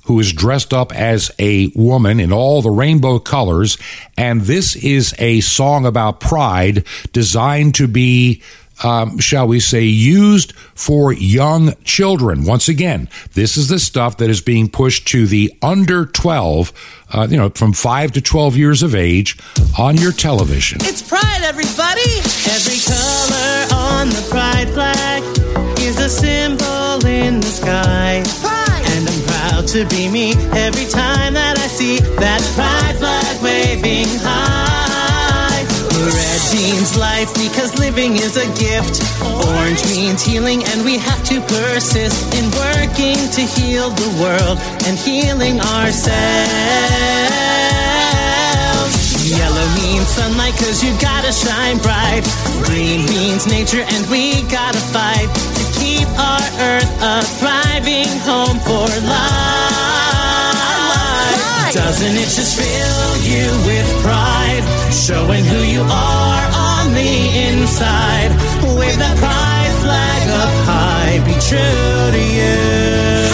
[0.07, 3.77] who is dressed up as a woman in all the rainbow colors.
[4.17, 8.43] And this is a song about pride designed to be
[8.85, 12.45] um, shall we say, used for young children.
[12.45, 17.27] Once again, this is the stuff that is being pushed to the under 12, uh,
[17.31, 19.39] you know, from 5 to 12 years of age
[19.79, 20.79] on your television.
[20.83, 22.03] It's Pride, everybody!
[22.51, 25.23] Every color on the Pride flag
[25.81, 28.46] is a symbol in the sky.
[29.67, 35.67] To be me every time that I see that Pride flag waving high.
[35.91, 39.03] Red means life because living is a gift.
[39.27, 44.95] Orange means healing, and we have to persist in working to heal the world and
[44.95, 46.15] healing ourselves.
[49.27, 52.23] Yellow means sunlight cause you gotta shine bright.
[52.63, 55.56] Green means nature and we gotta fight
[55.87, 59.71] keep our earth a thriving home for life.
[61.81, 64.65] Doesn't it just fill you with pride?
[64.91, 66.45] Showing who you are
[66.75, 67.15] on the
[67.47, 68.31] inside.
[68.79, 71.15] Wave that pride flag up high.
[71.29, 72.59] Be true to you.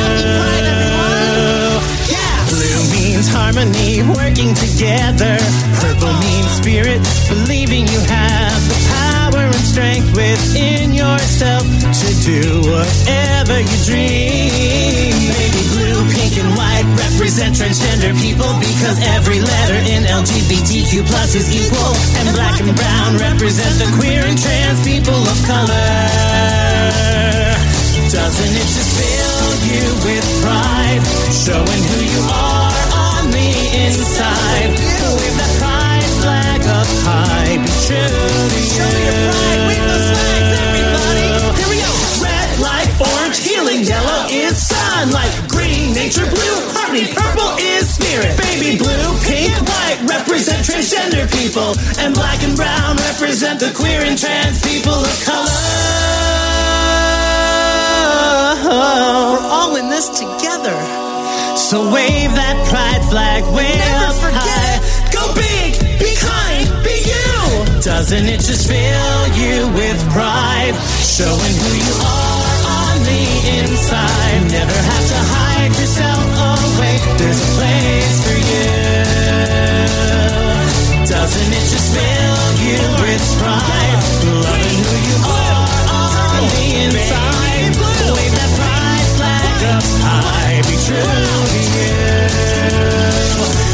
[0.03, 1.81] Happy Pride, everyone!
[2.15, 2.37] Yeah!
[2.53, 5.35] Blue means harmony, working together.
[5.81, 7.01] Purple means spirit,
[7.33, 9.12] believing you have the power
[9.63, 15.31] strength within yourself to do whatever you dream.
[15.31, 21.49] Baby blue, pink, and white represent transgender people because every letter in LGBTQ plus is
[21.49, 21.95] equal.
[22.19, 25.91] And black and brown represent the queer and trans people of color.
[28.11, 31.01] Doesn't it just fill you with pride?
[31.33, 33.51] Showing who you are on the
[33.87, 34.71] inside.
[35.17, 35.92] Wave that pride
[36.23, 37.59] flag up high.
[37.59, 38.71] Be true to you.
[38.71, 39.61] Show your pride.
[39.67, 41.27] Wave those flags, everybody.
[41.59, 41.93] Here we go.
[42.23, 43.83] Red like orange, healing.
[43.83, 45.33] Yellow is sunlight.
[45.51, 46.27] Green, nature.
[46.31, 47.11] Blue, harmony.
[47.11, 48.39] Purple is spirit.
[48.39, 51.75] Baby blue, pink, white represent transgender people.
[51.99, 55.59] And black and brown represent the queer and trans people of color.
[58.63, 60.77] We're all in this together.
[61.57, 64.41] So wave that pride flag way Never up forget.
[64.43, 65.13] high.
[65.13, 65.73] Go big,
[67.83, 70.75] Doesn't it just fill you with pride?
[71.03, 73.27] Showing who you are on the
[73.59, 74.47] inside.
[74.55, 77.03] Never have to hide yourself away.
[77.19, 78.71] There's a place for you.
[81.11, 83.99] Doesn't it just fill you with pride?
[84.31, 87.75] Loving who you are on the inside.
[88.15, 90.63] Wave that pride flag up high.
[90.71, 91.59] Be true to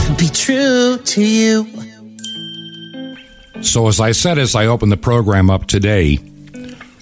[0.09, 0.17] you.
[0.17, 1.98] Be true to you.
[3.61, 6.21] So, as I said as I opened the program up today,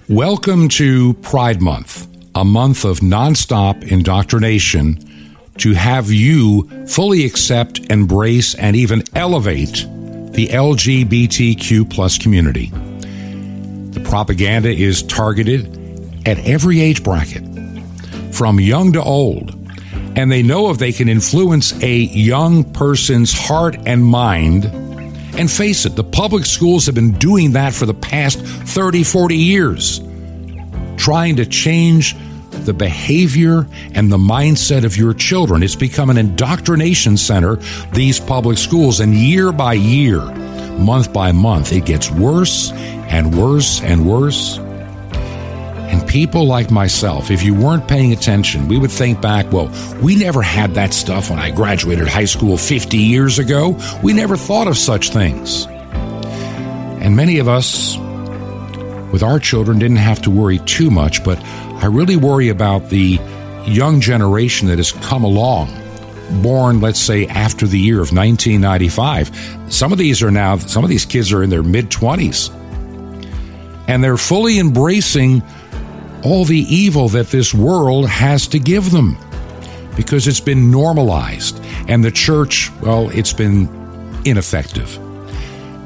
[0.09, 8.55] welcome to Pride Month, a month of nonstop indoctrination to have you fully accept, embrace,
[8.55, 9.87] and even elevate
[10.33, 12.71] the LGBTQ plus community.
[13.91, 17.45] The propaganda is targeted at every age bracket,
[18.35, 19.51] from young to old,
[20.17, 24.86] and they know if they can influence a young person's heart and mind.
[25.39, 29.37] And face it, the public schools have been doing that for the past 30, 40
[29.37, 30.01] years,
[30.97, 32.17] trying to change
[32.65, 35.63] the behavior and the mindset of your children.
[35.63, 37.57] It's become an indoctrination center,
[37.93, 40.21] these public schools, and year by year,
[40.79, 44.59] month by month, it gets worse and worse and worse.
[45.89, 49.71] And people like myself, if you weren't paying attention, we would think back, well,
[50.03, 53.79] we never had that stuff when I graduated high school 50 years ago.
[54.03, 55.67] We never thought of such things.
[55.67, 57.97] And many of us,
[59.13, 63.21] with our children, didn't have to worry too much, but I really worry about the
[63.65, 65.69] young generation that has come along,
[66.43, 69.73] born, let's say, after the year of 1995.
[69.73, 72.53] Some of these are now, some of these kids are in their mid 20s.
[73.89, 75.45] And they're fully embracing
[76.27, 79.17] all the evil that this world has to give them
[79.97, 81.59] because it's been normalized.
[81.89, 83.69] And the church, well, it's been
[84.25, 84.99] ineffective.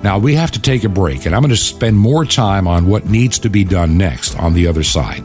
[0.03, 2.87] Now, we have to take a break, and I'm going to spend more time on
[2.87, 5.23] what needs to be done next on the other side.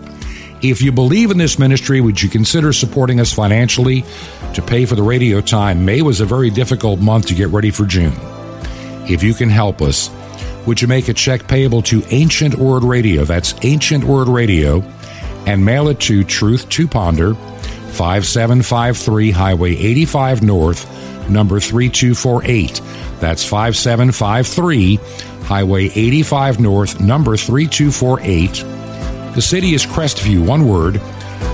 [0.62, 4.04] If you believe in this ministry, would you consider supporting us financially
[4.54, 5.86] to pay for the radio time?
[5.86, 8.14] May was a very difficult month to get ready for June.
[9.08, 10.10] If you can help us,
[10.66, 13.24] would you make a check payable to Ancient Word Radio?
[13.24, 14.82] That's Ancient Word Radio,
[15.46, 22.82] and mail it to Truth to Ponder, 5753 Highway 85 North, number 3248.
[23.20, 25.00] That's 5753
[25.46, 29.34] Highway 85 North, number 3248.
[29.36, 30.96] The city is Crestview, one word,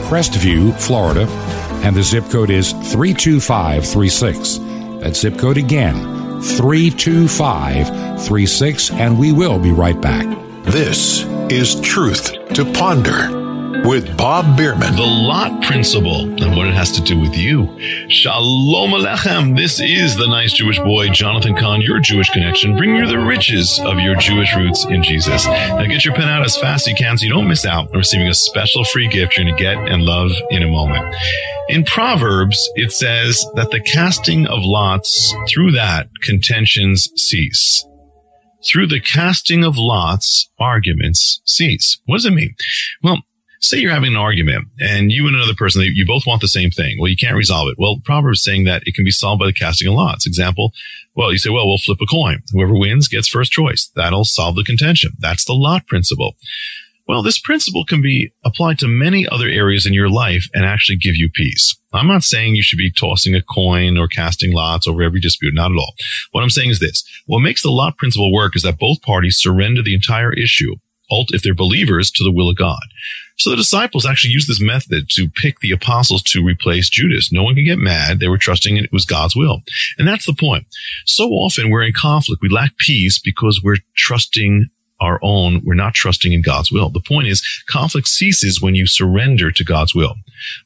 [0.07, 1.27] Crestview, Florida,
[1.83, 4.57] and the zip code is 32536.
[5.01, 10.25] That zip code again, 32536, and we will be right back.
[10.65, 13.40] This is Truth to Ponder
[13.83, 14.95] with Bob Bierman.
[14.95, 17.65] The Lot Principle and what it has to do with you.
[18.09, 19.57] Shalom Alechem.
[19.57, 23.79] This is the nice Jewish boy, Jonathan Cahn, your Jewish connection, bringing you the riches
[23.79, 25.45] of your Jewish roots in Jesus.
[25.47, 27.89] Now get your pen out as fast as you can so you don't miss out
[27.89, 31.15] on receiving a special free gift you're going to get and love in a moment.
[31.69, 37.85] In Proverbs, it says that the casting of lots, through that, contentions cease
[38.69, 41.99] through the casting of lots, arguments cease.
[42.05, 42.53] What does it mean?
[43.01, 43.23] Well,
[43.61, 46.71] say you're having an argument and you and another person, you both want the same
[46.71, 46.97] thing.
[46.99, 47.75] Well, you can't resolve it.
[47.77, 50.25] Well, Proverbs is saying that it can be solved by the casting of lots.
[50.25, 50.73] Example,
[51.15, 52.41] well, you say, well, we'll flip a coin.
[52.51, 53.91] Whoever wins gets first choice.
[53.95, 55.11] That'll solve the contention.
[55.19, 56.35] That's the lot principle.
[57.07, 60.97] Well, this principle can be applied to many other areas in your life and actually
[60.97, 61.75] give you peace.
[61.91, 65.53] I'm not saying you should be tossing a coin or casting lots over every dispute.
[65.53, 65.93] Not at all.
[66.31, 67.03] What I'm saying is this.
[67.25, 70.75] What makes the lot principle work is that both parties surrender the entire issue,
[71.09, 72.79] if they're believers, to the will of God.
[73.41, 77.31] So the disciples actually used this method to pick the apostles to replace Judas.
[77.31, 78.19] No one can get mad.
[78.19, 79.63] They were trusting it was God's will.
[79.97, 80.67] And that's the point.
[81.07, 82.43] So often we're in conflict.
[82.43, 84.69] We lack peace because we're trusting
[85.01, 85.61] our own.
[85.65, 86.89] We're not trusting in God's will.
[86.89, 90.15] The point is conflict ceases when you surrender to God's will.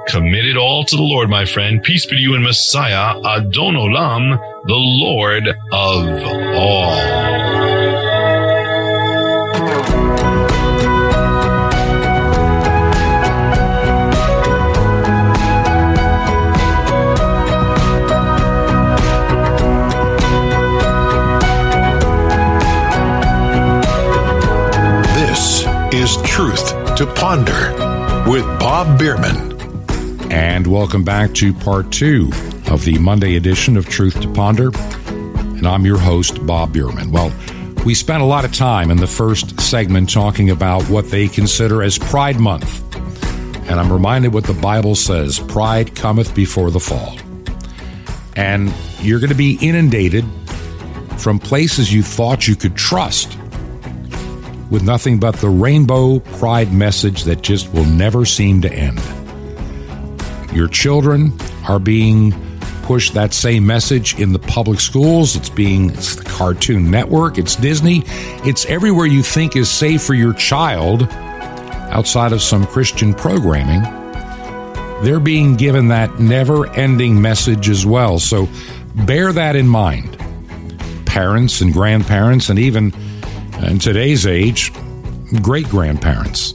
[0.08, 1.80] commit it all to the Lord, my friend.
[1.82, 4.36] Peace be to you in Messiah, Adon Olam,
[4.66, 6.24] the Lord of
[6.56, 7.79] all.
[26.00, 27.74] Is Truth to Ponder
[28.26, 29.52] with Bob Bierman.
[30.32, 32.30] And welcome back to part two
[32.70, 34.70] of the Monday edition of Truth to Ponder.
[35.08, 37.10] And I'm your host, Bob Bierman.
[37.12, 37.30] Well,
[37.84, 41.82] we spent a lot of time in the first segment talking about what they consider
[41.82, 42.82] as Pride Month.
[43.68, 47.18] And I'm reminded what the Bible says Pride cometh before the fall.
[48.36, 50.24] And you're going to be inundated
[51.18, 53.36] from places you thought you could trust
[54.70, 59.00] with nothing but the rainbow pride message that just will never seem to end.
[60.54, 61.32] Your children
[61.68, 62.32] are being
[62.82, 65.36] pushed that same message in the public schools.
[65.36, 68.02] It's being it's the Cartoon Network, it's Disney,
[68.44, 71.04] it's everywhere you think is safe for your child
[71.90, 73.82] outside of some Christian programming.
[75.04, 78.18] They're being given that never ending message as well.
[78.18, 78.48] So
[78.94, 80.16] bear that in mind.
[81.06, 82.92] Parents and grandparents, and even
[83.62, 84.72] in today's age,
[85.42, 86.54] great grandparents.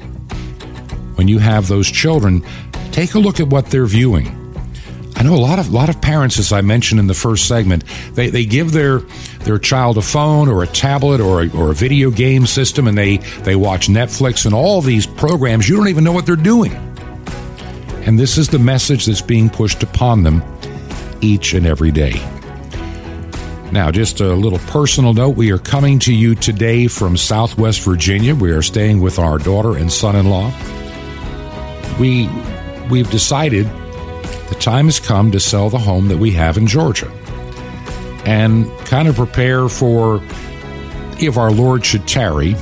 [1.16, 2.43] When you have those children,
[2.91, 4.41] take a look at what they're viewing.
[5.16, 7.86] I know a lot of lot of parents, as I mentioned in the first segment,
[8.14, 8.99] they, they give their
[9.45, 12.97] their child a phone or a tablet or a, or a video game system and
[12.97, 15.70] they, they watch Netflix and all these programs.
[15.70, 16.74] You don't even know what they're doing.
[18.06, 20.43] And this is the message that's being pushed upon them
[21.22, 22.34] each and every day.
[23.72, 28.36] Now, just a little personal note we are coming to you today from Southwest Virginia.
[28.36, 30.53] We are staying with our daughter and son in law.
[31.99, 32.30] We,
[32.89, 33.66] we've decided
[34.49, 37.11] the time has come to sell the home that we have in Georgia
[38.26, 40.22] and kind of prepare for
[41.20, 42.55] if our Lord should tarry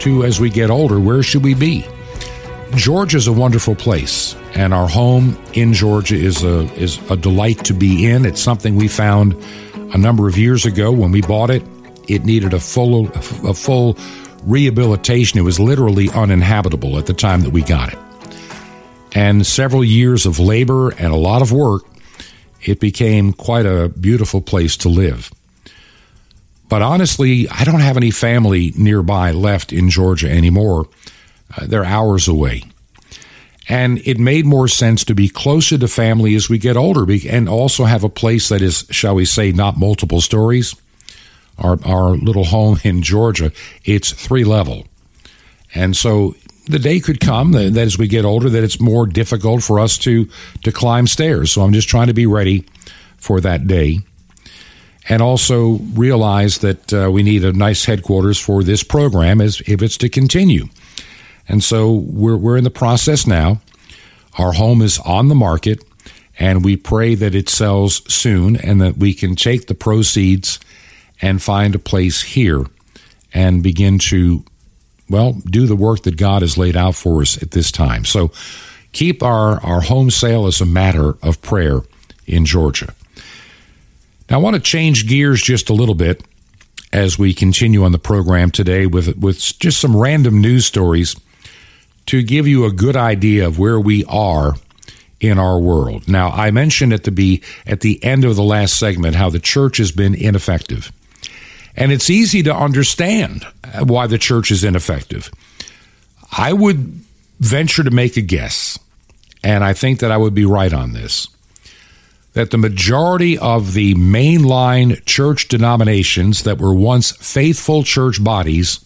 [0.00, 1.86] to as we get older, where should we be?
[2.74, 7.64] Georgia is a wonderful place, and our home in Georgia is a is a delight
[7.66, 8.24] to be in.
[8.24, 9.36] It's something we found
[9.92, 11.62] a number of years ago when we bought it.
[12.08, 13.06] It needed a full
[13.48, 13.96] a full
[14.42, 15.38] rehabilitation.
[15.38, 17.98] It was literally uninhabitable at the time that we got it.
[19.14, 21.84] And several years of labor and a lot of work,
[22.62, 25.30] it became quite a beautiful place to live.
[26.68, 30.88] But honestly, I don't have any family nearby left in Georgia anymore.
[31.54, 32.62] Uh, they're hours away.
[33.68, 37.48] And it made more sense to be closer to family as we get older and
[37.48, 40.74] also have a place that is, shall we say, not multiple stories.
[41.58, 43.52] Our, our little home in Georgia,
[43.84, 44.86] it's three level.
[45.74, 46.34] And so
[46.66, 49.78] the day could come that, that, as we get older, that it's more difficult for
[49.78, 50.28] us to,
[50.64, 51.52] to climb stairs.
[51.52, 52.64] So I'm just trying to be ready
[53.16, 54.00] for that day.
[55.08, 59.82] And also realize that uh, we need a nice headquarters for this program as if
[59.82, 60.66] it's to continue.
[61.48, 63.60] And so we're, we're in the process now.
[64.38, 65.84] Our home is on the market,
[66.38, 70.58] and we pray that it sells soon and that we can take the proceeds
[71.20, 72.64] and find a place here
[73.34, 74.44] and begin to,
[75.08, 78.04] well, do the work that God has laid out for us at this time.
[78.04, 78.32] So
[78.92, 81.80] keep our, our home sale as a matter of prayer
[82.26, 82.94] in Georgia.
[84.30, 86.24] Now, I want to change gears just a little bit
[86.92, 91.16] as we continue on the program today with, with just some random news stories
[92.06, 94.54] to give you a good idea of where we are
[95.20, 96.08] in our world.
[96.08, 99.38] Now, I mentioned at the be at the end of the last segment how the
[99.38, 100.90] church has been ineffective.
[101.76, 103.46] And it's easy to understand
[103.80, 105.30] why the church is ineffective.
[106.36, 107.00] I would
[107.40, 108.78] venture to make a guess,
[109.42, 111.28] and I think that I would be right on this,
[112.34, 118.84] that the majority of the mainline church denominations that were once faithful church bodies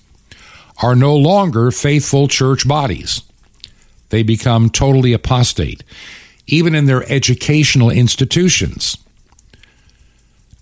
[0.82, 3.22] are no longer faithful church bodies.
[4.10, 5.82] They become totally apostate,
[6.46, 8.98] even in their educational institutions.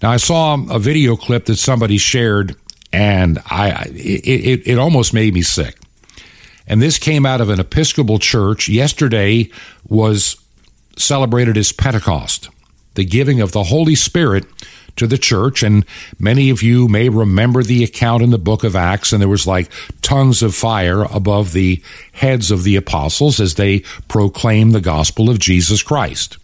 [0.02, 2.56] Now, I saw a video clip that somebody shared,
[2.92, 5.78] and I it, it, it almost made me sick.
[6.66, 8.68] And this came out of an Episcopal church.
[8.68, 9.50] Yesterday
[9.88, 10.36] was
[10.96, 12.48] celebrated as Pentecost,
[12.94, 14.46] the giving of the Holy Spirit
[14.96, 15.62] to the church.
[15.62, 15.84] And
[16.18, 19.46] many of you may remember the account in the book of Acts, and there was
[19.46, 19.70] like
[20.02, 21.82] tongues of fire above the
[22.12, 26.38] heads of the apostles as they proclaimed the gospel of Jesus Christ.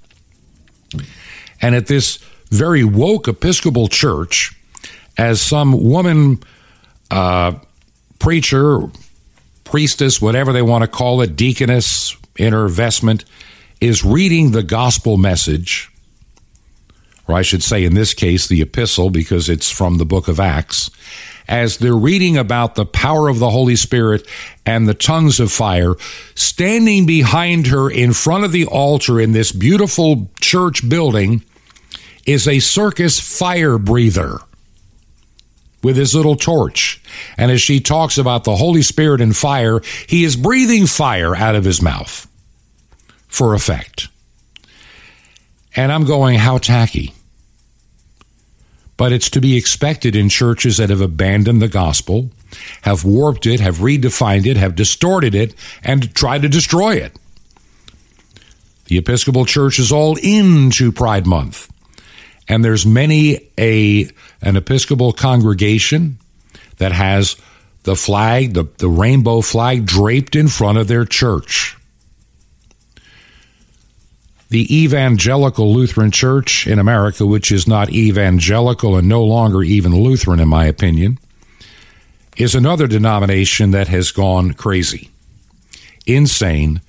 [1.63, 2.19] And at this
[2.51, 4.57] very woke Episcopal church,
[5.17, 6.43] as some woman
[7.11, 7.53] uh,
[8.19, 8.81] preacher,
[9.65, 13.25] priestess, whatever they want to call it, deaconess in her vestment,
[13.81, 15.90] is reading the gospel message
[17.31, 20.41] or I should say in this case, the epistle, because it's from the book of
[20.41, 20.91] Acts,
[21.49, 24.27] as they're reading about the power of the Holy Spirit
[24.67, 25.95] and the tongues of fire,
[26.35, 31.43] standing behind her in front of the altar in this beautiful church building
[32.27, 34.39] is a circus fire breather
[35.83, 37.03] with his little torch.
[37.37, 41.55] And as she talks about the Holy Spirit and fire, he is breathing fire out
[41.55, 42.29] of his mouth
[43.29, 44.09] for effect.
[45.75, 47.15] And I'm going, how tacky
[49.01, 52.29] but it's to be expected in churches that have abandoned the gospel,
[52.83, 57.19] have warped it, have redefined it, have distorted it, and tried to destroy it.
[58.89, 61.73] The Episcopal Church is all into Pride Month,
[62.47, 64.11] and there's many a
[64.43, 66.19] an Episcopal congregation
[66.77, 67.37] that has
[67.85, 71.75] the flag, the, the rainbow flag draped in front of their church
[74.51, 80.41] the Evangelical Lutheran Church in America, which is not evangelical and no longer even Lutheran,
[80.41, 81.19] in my opinion,
[82.37, 85.09] is another denomination that has gone crazy,
[86.05, 86.81] insane,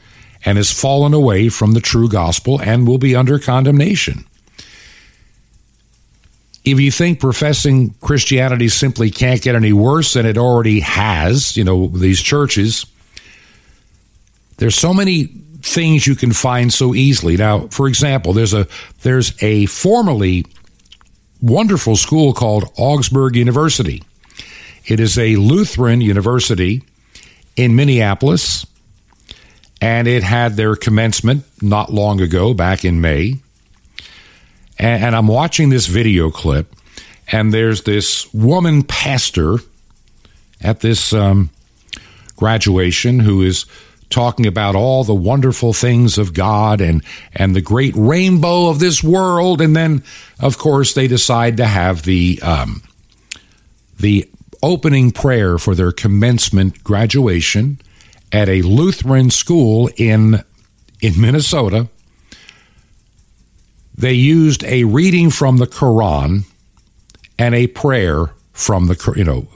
[0.44, 4.26] and has fallen away from the true gospel and will be under condemnation.
[6.66, 11.64] If you think professing Christianity simply can't get any worse than it already has, you
[11.64, 12.88] know, these churches,
[14.58, 17.38] there's so many things you can find so easily.
[17.38, 18.68] Now, for example, there's a
[19.02, 20.46] there's a formerly
[21.42, 24.04] wonderful school called Augsburg University.
[24.86, 26.84] It is a Lutheran university
[27.56, 28.66] in Minneapolis,
[29.80, 33.36] and it had their commencement not long ago, back in May.
[34.78, 36.74] And, and I'm watching this video clip,
[37.32, 39.58] and there's this woman pastor
[40.62, 41.50] at this um,
[42.36, 43.66] graduation who is
[44.12, 47.04] talking about all the wonderful things of God and
[47.34, 50.04] and the great rainbow of this world, and then
[50.40, 52.84] of course they decide to have the um,
[54.00, 54.30] the
[54.64, 57.80] opening prayer for their commencement graduation
[58.32, 60.44] at a Lutheran school in
[61.02, 61.88] in Minnesota.
[63.98, 66.44] They used a reading from the Quran
[67.38, 69.48] and a prayer from the you know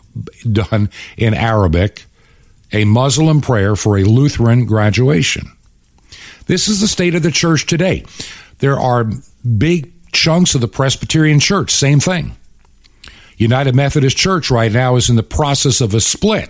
[0.52, 2.06] done in Arabic,
[2.72, 5.52] a Muslim prayer for a Lutheran graduation.
[6.48, 8.06] This is the state of the church today.
[8.60, 9.10] There are
[9.58, 12.36] big chunks of the Presbyterian church, same thing.
[13.38, 16.50] United Methodist Church right now is in the process of a split.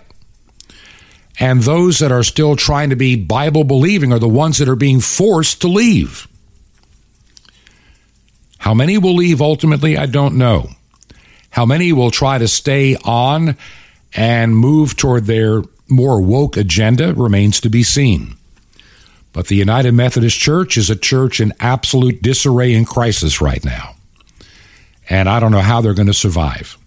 [1.39, 4.76] And those that are still trying to be Bible believing are the ones that are
[4.76, 6.28] being forced to leave.
[8.57, 10.70] How many will leave ultimately, I don't know.
[11.49, 13.57] How many will try to stay on
[14.13, 18.36] and move toward their more woke agenda remains to be seen.
[19.33, 23.95] But the United Methodist Church is a church in absolute disarray and crisis right now.
[25.09, 26.77] And I don't know how they're going to survive.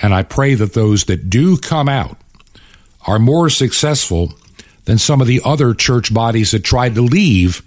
[0.00, 2.16] And I pray that those that do come out
[3.06, 4.32] are more successful
[4.84, 7.62] than some of the other church bodies that tried to leave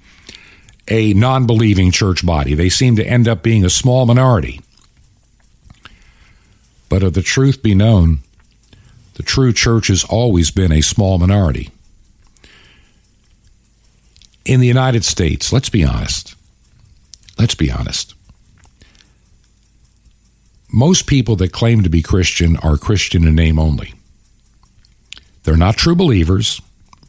[0.88, 2.54] a non believing church body.
[2.54, 4.62] They seem to end up being a small minority.
[6.90, 8.20] But if the truth be known,
[9.22, 11.70] the true church has always been a small minority.
[14.46, 16.34] In the United States, let's be honest.
[17.38, 18.16] Let's be honest.
[20.74, 23.94] Most people that claim to be Christian are Christian in name only.
[25.44, 26.60] They're not true believers.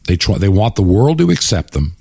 [0.03, 1.95] They try, they want the world to accept them,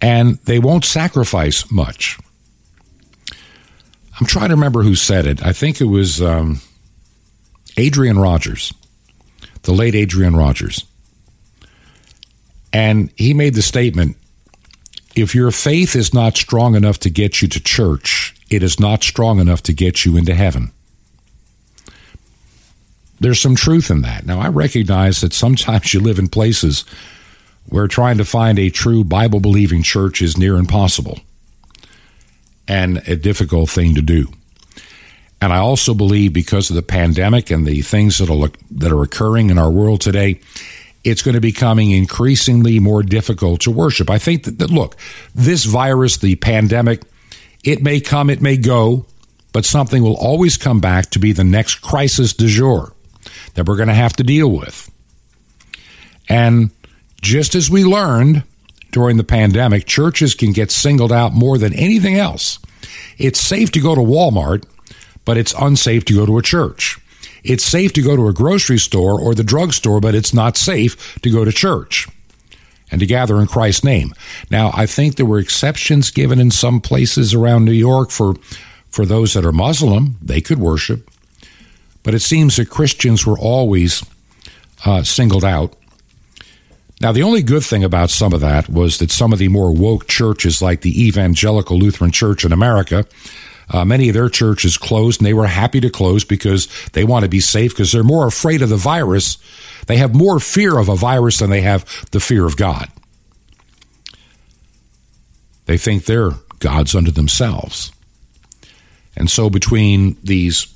[0.00, 2.18] and they won't sacrifice much.
[4.18, 5.44] I'm trying to remember who said it.
[5.44, 6.62] I think it was um,
[7.76, 8.72] Adrian Rogers,
[9.62, 10.84] the late Adrian Rogers.
[12.72, 14.16] And he made the statement
[15.16, 19.02] if your faith is not strong enough to get you to church, it is not
[19.02, 20.72] strong enough to get you into heaven.
[23.18, 24.24] There's some truth in that.
[24.24, 26.84] Now, I recognize that sometimes you live in places
[27.68, 31.20] where trying to find a true Bible believing church is near impossible
[32.66, 34.32] and a difficult thing to do.
[35.40, 39.02] And I also believe because of the pandemic and the things that are, that are
[39.02, 40.40] occurring in our world today,
[41.02, 44.10] it's going to be becoming increasingly more difficult to worship.
[44.10, 44.96] I think that, that, look,
[45.34, 47.02] this virus, the pandemic,
[47.64, 49.06] it may come, it may go,
[49.52, 52.92] but something will always come back to be the next crisis du jour
[53.54, 54.90] that we're going to have to deal with.
[56.28, 56.70] And
[57.22, 58.44] just as we learned
[58.92, 62.58] during the pandemic, churches can get singled out more than anything else.
[63.18, 64.64] It's safe to go to Walmart,
[65.24, 66.98] but it's unsafe to go to a church.
[67.42, 71.18] It's safe to go to a grocery store or the drugstore, but it's not safe
[71.22, 72.06] to go to church
[72.90, 74.14] and to gather in Christ's name.
[74.50, 78.34] Now, I think there were exceptions given in some places around New York for,
[78.88, 80.16] for those that are Muslim.
[80.20, 81.08] They could worship.
[82.02, 84.04] But it seems that Christians were always
[84.84, 85.74] uh, singled out.
[87.00, 89.72] Now, the only good thing about some of that was that some of the more
[89.72, 93.06] woke churches, like the Evangelical Lutheran Church in America,
[93.70, 97.24] uh, many of their churches closed, and they were happy to close because they want
[97.24, 99.38] to be safe because they're more afraid of the virus.
[99.86, 102.88] They have more fear of a virus than they have the fear of God.
[105.66, 107.92] They think they're gods unto themselves.
[109.16, 110.72] And so, between these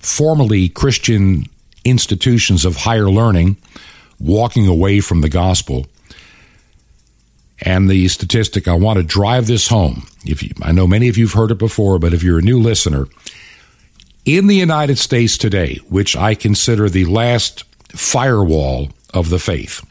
[0.00, 1.44] formerly Christian
[1.84, 3.56] institutions of higher learning
[4.18, 5.86] walking away from the gospel,
[7.60, 10.06] and the statistic, I want to drive this home.
[10.24, 12.42] If you, I know many of you have heard it before, but if you're a
[12.42, 13.06] new listener,
[14.24, 19.84] in the United States today, which I consider the last firewall of the faith,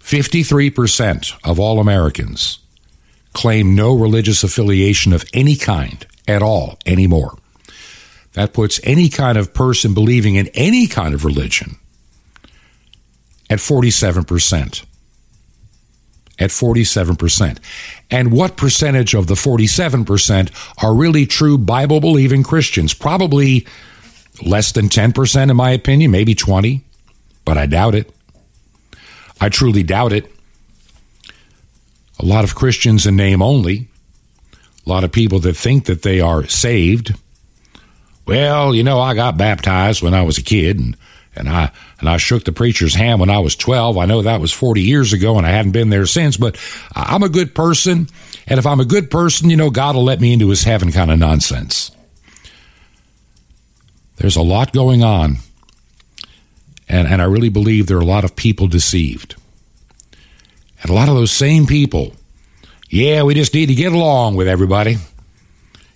[0.00, 2.60] 53% of all Americans
[3.32, 7.36] claim no religious affiliation of any kind at all anymore.
[8.32, 11.76] That puts any kind of person believing in any kind of religion
[13.50, 14.84] at 47%
[16.38, 17.58] at 47%.
[18.10, 22.94] And what percentage of the 47% are really true Bible believing Christians?
[22.94, 23.66] Probably
[24.44, 26.82] less than 10%, in my opinion, maybe 20,
[27.44, 28.12] but I doubt it.
[29.40, 30.30] I truly doubt it.
[32.18, 33.88] A lot of Christians in name only,
[34.86, 37.14] A lot of people that think that they are saved.
[38.26, 40.96] Well, you know, I got baptized when I was a kid and,
[41.36, 41.70] and I
[42.00, 43.98] and I shook the preacher's hand when I was 12.
[43.98, 46.58] I know that was 40 years ago and I hadn't been there since, but
[46.94, 48.08] I'm a good person.
[48.46, 50.92] And if I'm a good person, you know, God will let me into his heaven
[50.92, 51.90] kind of nonsense.
[54.16, 55.36] There's a lot going on.
[56.88, 59.34] And, and I really believe there are a lot of people deceived.
[60.80, 62.14] And a lot of those same people,
[62.88, 64.98] yeah, we just need to get along with everybody.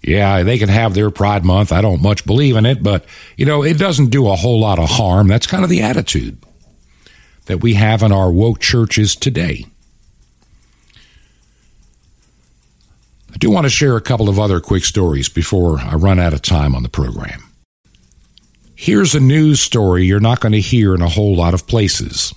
[0.02, 1.72] Yeah, they can have their Pride Month.
[1.72, 3.04] I don't much believe in it, but,
[3.36, 5.28] you know, it doesn't do a whole lot of harm.
[5.28, 6.38] That's kind of the attitude
[7.46, 9.66] that we have in our woke churches today.
[13.32, 16.32] I do want to share a couple of other quick stories before I run out
[16.32, 17.42] of time on the program.
[18.74, 22.34] Here's a news story you're not going to hear in a whole lot of places.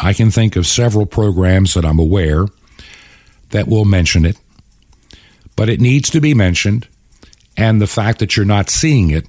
[0.00, 2.46] I can think of several programs that I'm aware
[3.50, 4.36] that will mention it,
[5.56, 6.86] but it needs to be mentioned,
[7.58, 9.26] and the fact that you're not seeing it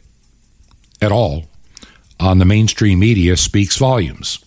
[1.01, 1.45] at all
[2.19, 4.43] on the mainstream media speaks volumes.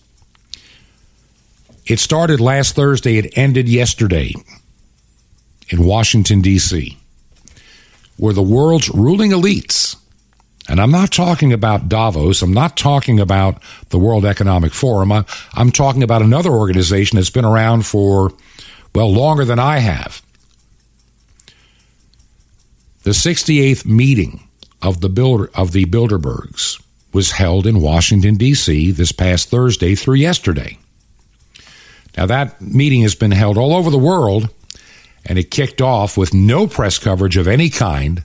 [1.85, 4.33] It started last Thursday, it ended yesterday
[5.69, 6.97] in Washington, D.C.,
[8.17, 9.97] where the world's ruling elites
[10.69, 12.41] and I'm not talking about Davos.
[12.41, 15.11] I'm not talking about the World Economic Forum.
[15.11, 15.25] I,
[15.55, 18.31] am talking about another organization that's been around for,
[18.95, 20.22] well, longer than I have.
[23.03, 24.47] The 68th meeting
[24.81, 26.81] of the Builder of the Bilderbergs
[27.11, 28.91] was held in Washington D.C.
[28.91, 30.77] this past Thursday through yesterday.
[32.15, 34.49] Now that meeting has been held all over the world
[35.25, 38.23] and it kicked off with no press coverage of any kind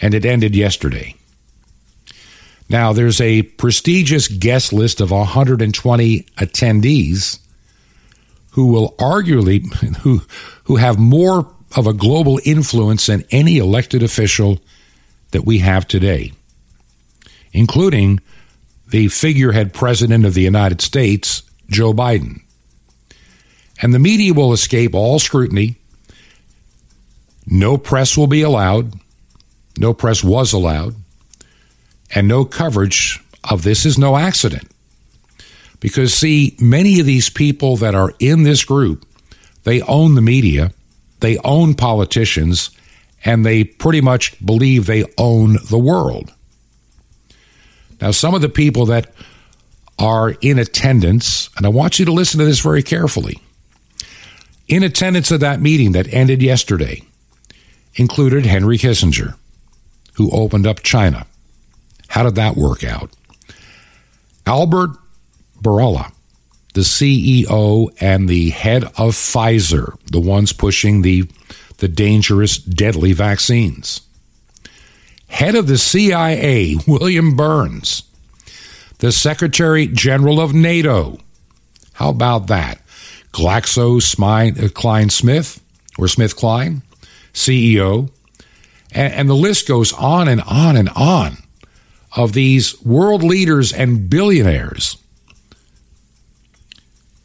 [0.00, 1.14] and it ended yesterday.
[2.68, 7.40] Now, there's a prestigious guest list of 120 attendees
[8.52, 9.66] who will arguably
[9.98, 10.22] who
[10.64, 14.60] who have more of a global influence than any elected official
[15.30, 16.32] that we have today,
[17.52, 18.20] including
[18.88, 22.42] the figurehead president of the United States, Joe Biden.
[23.80, 25.76] And the media will escape all scrutiny.
[27.46, 28.94] No press will be allowed.
[29.78, 30.96] No press was allowed
[32.14, 34.68] and no coverage of this is no accident.
[35.78, 39.06] Because, see, many of these people that are in this group,
[39.64, 40.72] they own the media,
[41.20, 42.70] they own politicians,
[43.24, 46.32] and they pretty much believe they own the world.
[48.00, 49.12] Now, some of the people that
[49.98, 53.38] are in attendance, and I want you to listen to this very carefully.
[54.66, 57.02] In attendance of that meeting that ended yesterday
[57.94, 59.34] included Henry Kissinger,
[60.14, 61.26] who opened up China.
[62.08, 63.10] How did that work out?
[64.46, 64.90] Albert
[65.60, 66.12] Bourla,
[66.74, 71.28] the CEO and the head of Pfizer, the ones pushing the,
[71.78, 74.02] the dangerous, deadly vaccines.
[75.28, 78.04] Head of the CIA, William Burns.
[78.98, 81.18] The Secretary General of NATO.
[81.94, 82.80] How about that?
[83.32, 85.62] Glaxo Klein Smith,
[85.98, 86.82] or Smith Kline,
[87.32, 88.10] CEO.
[88.92, 91.38] And, and the list goes on and on and on
[92.16, 94.96] of these world leaders and billionaires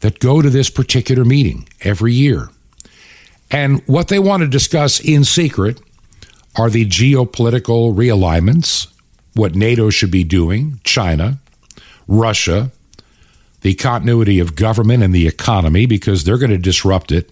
[0.00, 2.48] that go to this particular meeting every year.
[3.50, 5.80] And what they want to discuss in secret
[6.56, 8.88] are the geopolitical realignments,
[9.34, 11.38] what NATO should be doing, China,
[12.08, 12.70] Russia,
[13.60, 17.30] the continuity of government and the economy, because they're going to disrupt it,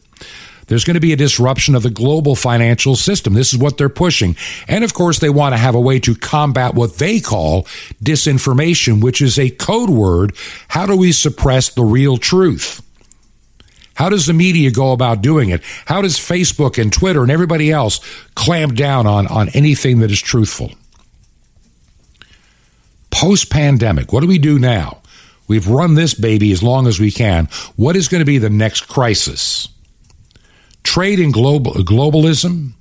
[0.67, 3.35] there's going to be a disruption of the global financial system.
[3.35, 4.37] This is what they're pushing.
[4.69, 7.65] And of course, they want to have a way to combat what they call
[8.03, 10.35] disinformation, which is a code word.
[10.69, 12.81] How do we suppress the real truth?
[13.95, 15.63] How does the media go about doing it?
[15.87, 18.01] How does Facebook and Twitter and everybody else
[18.35, 20.73] clamp down on, on anything that is truthful?
[23.11, 25.01] Post pandemic, what do we do now?
[25.47, 27.47] We've run this baby as long as we can.
[27.77, 29.69] What is going to be the next crisis?
[30.85, 32.73] Trade and global, globalism,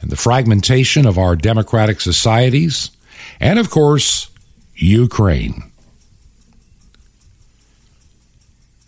[0.00, 2.90] and the fragmentation of our democratic societies,
[3.38, 4.30] and of course,
[4.74, 5.62] Ukraine.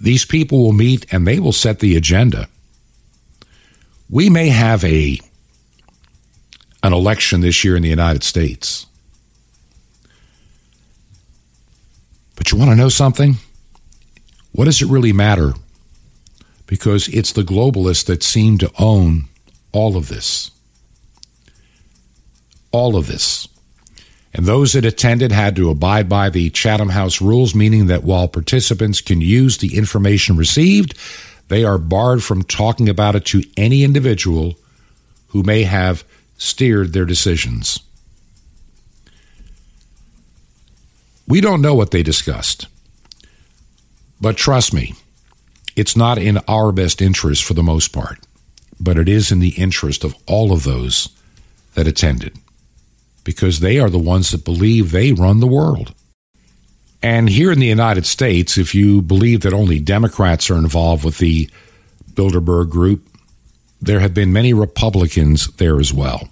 [0.01, 2.49] These people will meet and they will set the agenda.
[4.11, 5.20] We may have a
[6.82, 8.86] an election this year in the United States.
[12.34, 13.36] But you want to know something?
[14.51, 15.55] What does it really matter
[16.73, 19.25] because it's the globalists that seem to own
[19.73, 20.51] all of this.
[22.70, 23.47] All of this.
[24.33, 28.27] And those that attended had to abide by the Chatham House rules, meaning that while
[28.27, 30.97] participants can use the information received,
[31.49, 34.55] they are barred from talking about it to any individual
[35.29, 36.05] who may have
[36.39, 37.81] steered their decisions.
[41.29, 42.66] We don't know what they discussed.
[44.23, 44.95] But trust me,
[45.77, 48.18] it's not in our best interest for the most part,
[48.81, 51.09] but it is in the interest of all of those
[51.75, 52.37] that attended
[53.25, 55.95] because they are the ones that believe they run the world.
[57.03, 61.18] And here in the United States, if you believe that only Democrats are involved with
[61.18, 61.51] the
[62.14, 63.09] Bilderberg group,
[63.81, 66.29] there have been many Republicans there as well.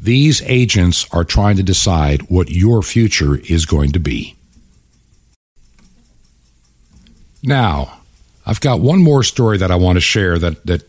[0.00, 4.35] These agents are trying to decide what your future is going to be.
[7.46, 8.00] Now,
[8.44, 10.82] I've got one more story that I want to share that, that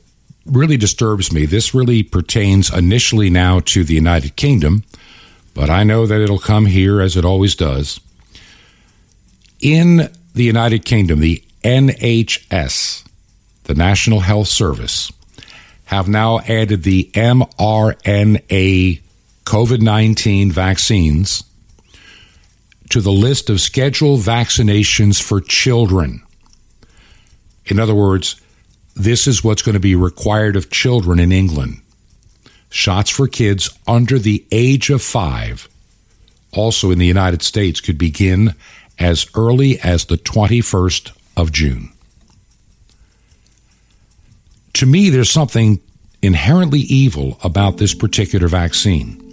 [0.43, 1.45] really disturbs me.
[1.45, 4.83] This really pertains initially now to the United Kingdom,
[5.53, 7.99] but I know that it'll come here as it always does.
[9.61, 13.07] In the United Kingdom, the NHS,
[13.65, 15.11] the National Health Service,
[15.85, 19.01] have now added the mRNA
[19.45, 21.43] COVID 19 vaccines
[22.89, 26.23] to the list of scheduled vaccinations for children.
[27.67, 28.39] In other words,
[28.95, 31.81] this is what's going to be required of children in England.
[32.69, 35.69] Shots for kids under the age of five,
[36.51, 38.55] also in the United States, could begin
[38.99, 41.91] as early as the 21st of June.
[44.73, 45.79] To me, there's something
[46.21, 49.23] inherently evil about this particular vaccine.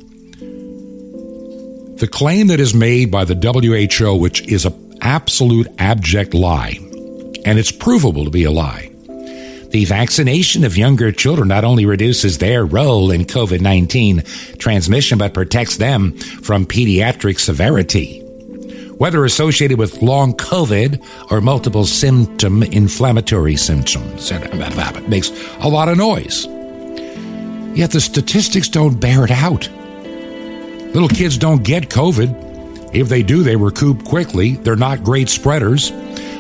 [1.97, 6.79] The claim that is made by the WHO, which is an absolute abject lie,
[7.45, 8.91] and it's provable to be a lie.
[9.75, 14.23] The vaccination of younger children not only reduces their role in COVID 19
[14.59, 18.21] transmission, but protects them from pediatric severity.
[18.99, 25.97] Whether associated with long COVID or multiple symptom inflammatory symptoms, it makes a lot of
[25.97, 26.47] noise.
[27.77, 29.69] Yet the statistics don't bear it out.
[30.95, 32.95] Little kids don't get COVID.
[32.95, 34.53] If they do, they recoup quickly.
[34.55, 35.91] They're not great spreaders.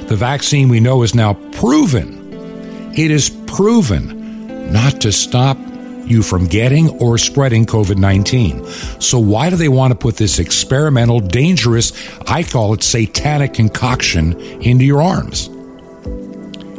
[0.07, 2.92] The vaccine we know is now proven.
[2.94, 5.57] It is proven not to stop
[6.05, 8.66] you from getting or spreading COVID 19.
[9.00, 11.92] So, why do they want to put this experimental, dangerous,
[12.26, 15.48] I call it satanic concoction into your arms?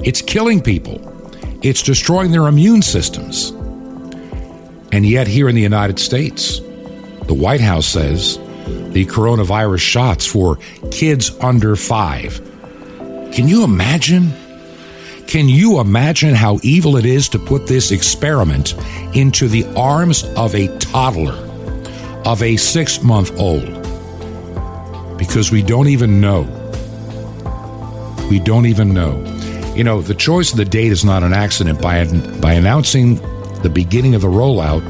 [0.03, 1.01] It's killing people,
[1.63, 3.49] it's destroying their immune systems.
[4.91, 10.57] And yet, here in the United States, the White House says the coronavirus shots for
[10.91, 12.39] kids under five
[13.36, 14.31] can you imagine?
[15.27, 18.75] Can you imagine how evil it is to put this experiment
[19.13, 21.33] into the arms of a toddler,
[22.23, 23.65] of a six month old?
[25.17, 26.43] Because we don't even know.
[28.29, 29.21] We don't even know.
[29.75, 31.81] You know, the choice of the date is not an accident.
[31.81, 32.05] By,
[32.39, 33.15] by announcing
[33.63, 34.81] the beginning of the rollout,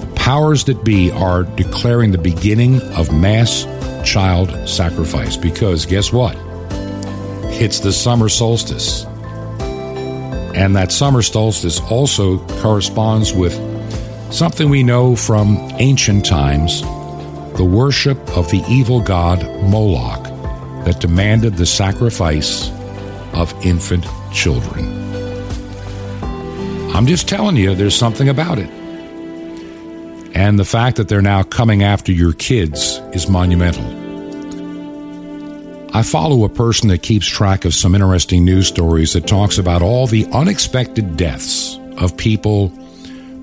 [0.00, 3.64] the powers that be are declaring the beginning of mass
[4.04, 5.36] child sacrifice.
[5.36, 6.36] Because guess what?
[7.60, 9.04] It's the summer solstice.
[10.54, 13.54] And that summer solstice also corresponds with
[14.32, 16.82] something we know from ancient times
[17.56, 20.24] the worship of the evil god Moloch
[20.84, 22.70] that demanded the sacrifice
[23.34, 25.00] of infant children.
[26.94, 28.70] I'm just telling you, there's something about it.
[30.34, 34.01] And the fact that they're now coming after your kids is monumental.
[35.94, 39.82] I follow a person that keeps track of some interesting news stories that talks about
[39.82, 42.68] all the unexpected deaths of people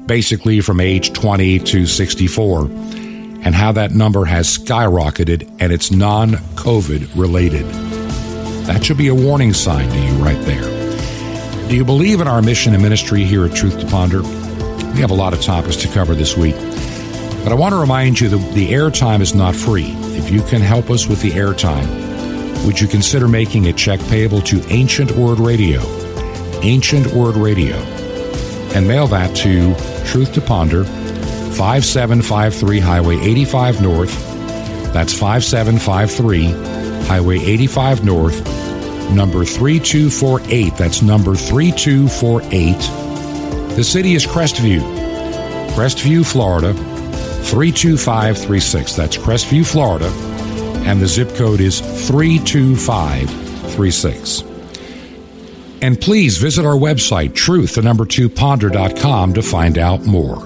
[0.08, 6.32] basically from age 20 to 64 and how that number has skyrocketed and it's non
[6.56, 7.68] COVID related.
[8.66, 11.68] That should be a warning sign to you right there.
[11.70, 14.24] Do you believe in our mission and ministry here at Truth to Ponder?
[14.24, 16.56] We have a lot of topics to cover this week.
[17.44, 19.94] But I want to remind you that the airtime is not free.
[20.18, 22.09] If you can help us with the airtime,
[22.66, 25.82] would you consider making a check payable to Ancient Word Radio,
[26.62, 27.76] Ancient Word Radio,
[28.76, 29.74] and mail that to
[30.06, 34.14] Truth to Ponder, 5753 Highway 85 North.
[34.94, 36.52] That's 5753
[37.08, 38.44] Highway 85 North,
[39.12, 40.76] number 3248.
[40.76, 43.76] That's number 3248.
[43.76, 44.82] The city is Crestview,
[45.76, 48.96] Crestview, Florida, 32536.
[48.96, 50.29] That's Crestview, Florida
[50.86, 54.44] and the zip code is 32536.
[55.82, 60.46] And please visit our website, truth, the number two ponder.com to find out more.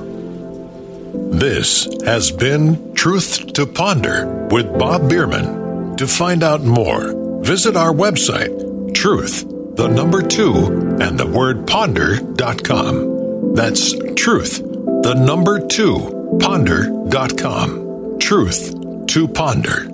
[1.33, 5.95] This has been Truth to Ponder with Bob Bierman.
[5.97, 7.11] To find out more,
[7.41, 9.43] visit our website, truth,
[9.75, 10.53] the number two,
[11.01, 13.53] and the word ponder.com.
[13.55, 18.19] That's truth, the number two, ponder.com.
[18.19, 18.75] Truth
[19.07, 19.87] to ponder,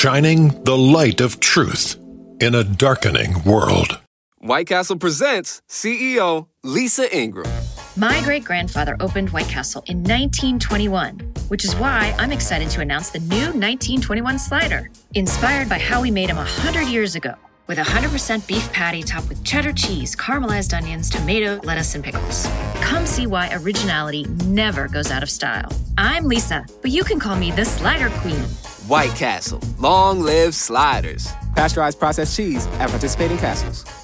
[0.00, 1.96] shining the light of truth
[2.40, 4.00] in a darkening world.
[4.38, 7.52] White Castle presents CEO Lisa Ingram.
[7.96, 13.10] My great grandfather opened White Castle in 1921, which is why I'm excited to announce
[13.10, 17.34] the new 1921 slider, inspired by how we made them 100 years ago,
[17.66, 22.48] with a 100% beef patty topped with cheddar cheese, caramelized onions, tomato, lettuce, and pickles.
[22.76, 25.70] Come see why originality never goes out of style.
[25.98, 28.46] I'm Lisa, but you can call me the Slider Queen.
[28.90, 29.60] White Castle.
[29.78, 31.28] Long live sliders.
[31.54, 34.00] Pasteurized processed cheese at participating castles.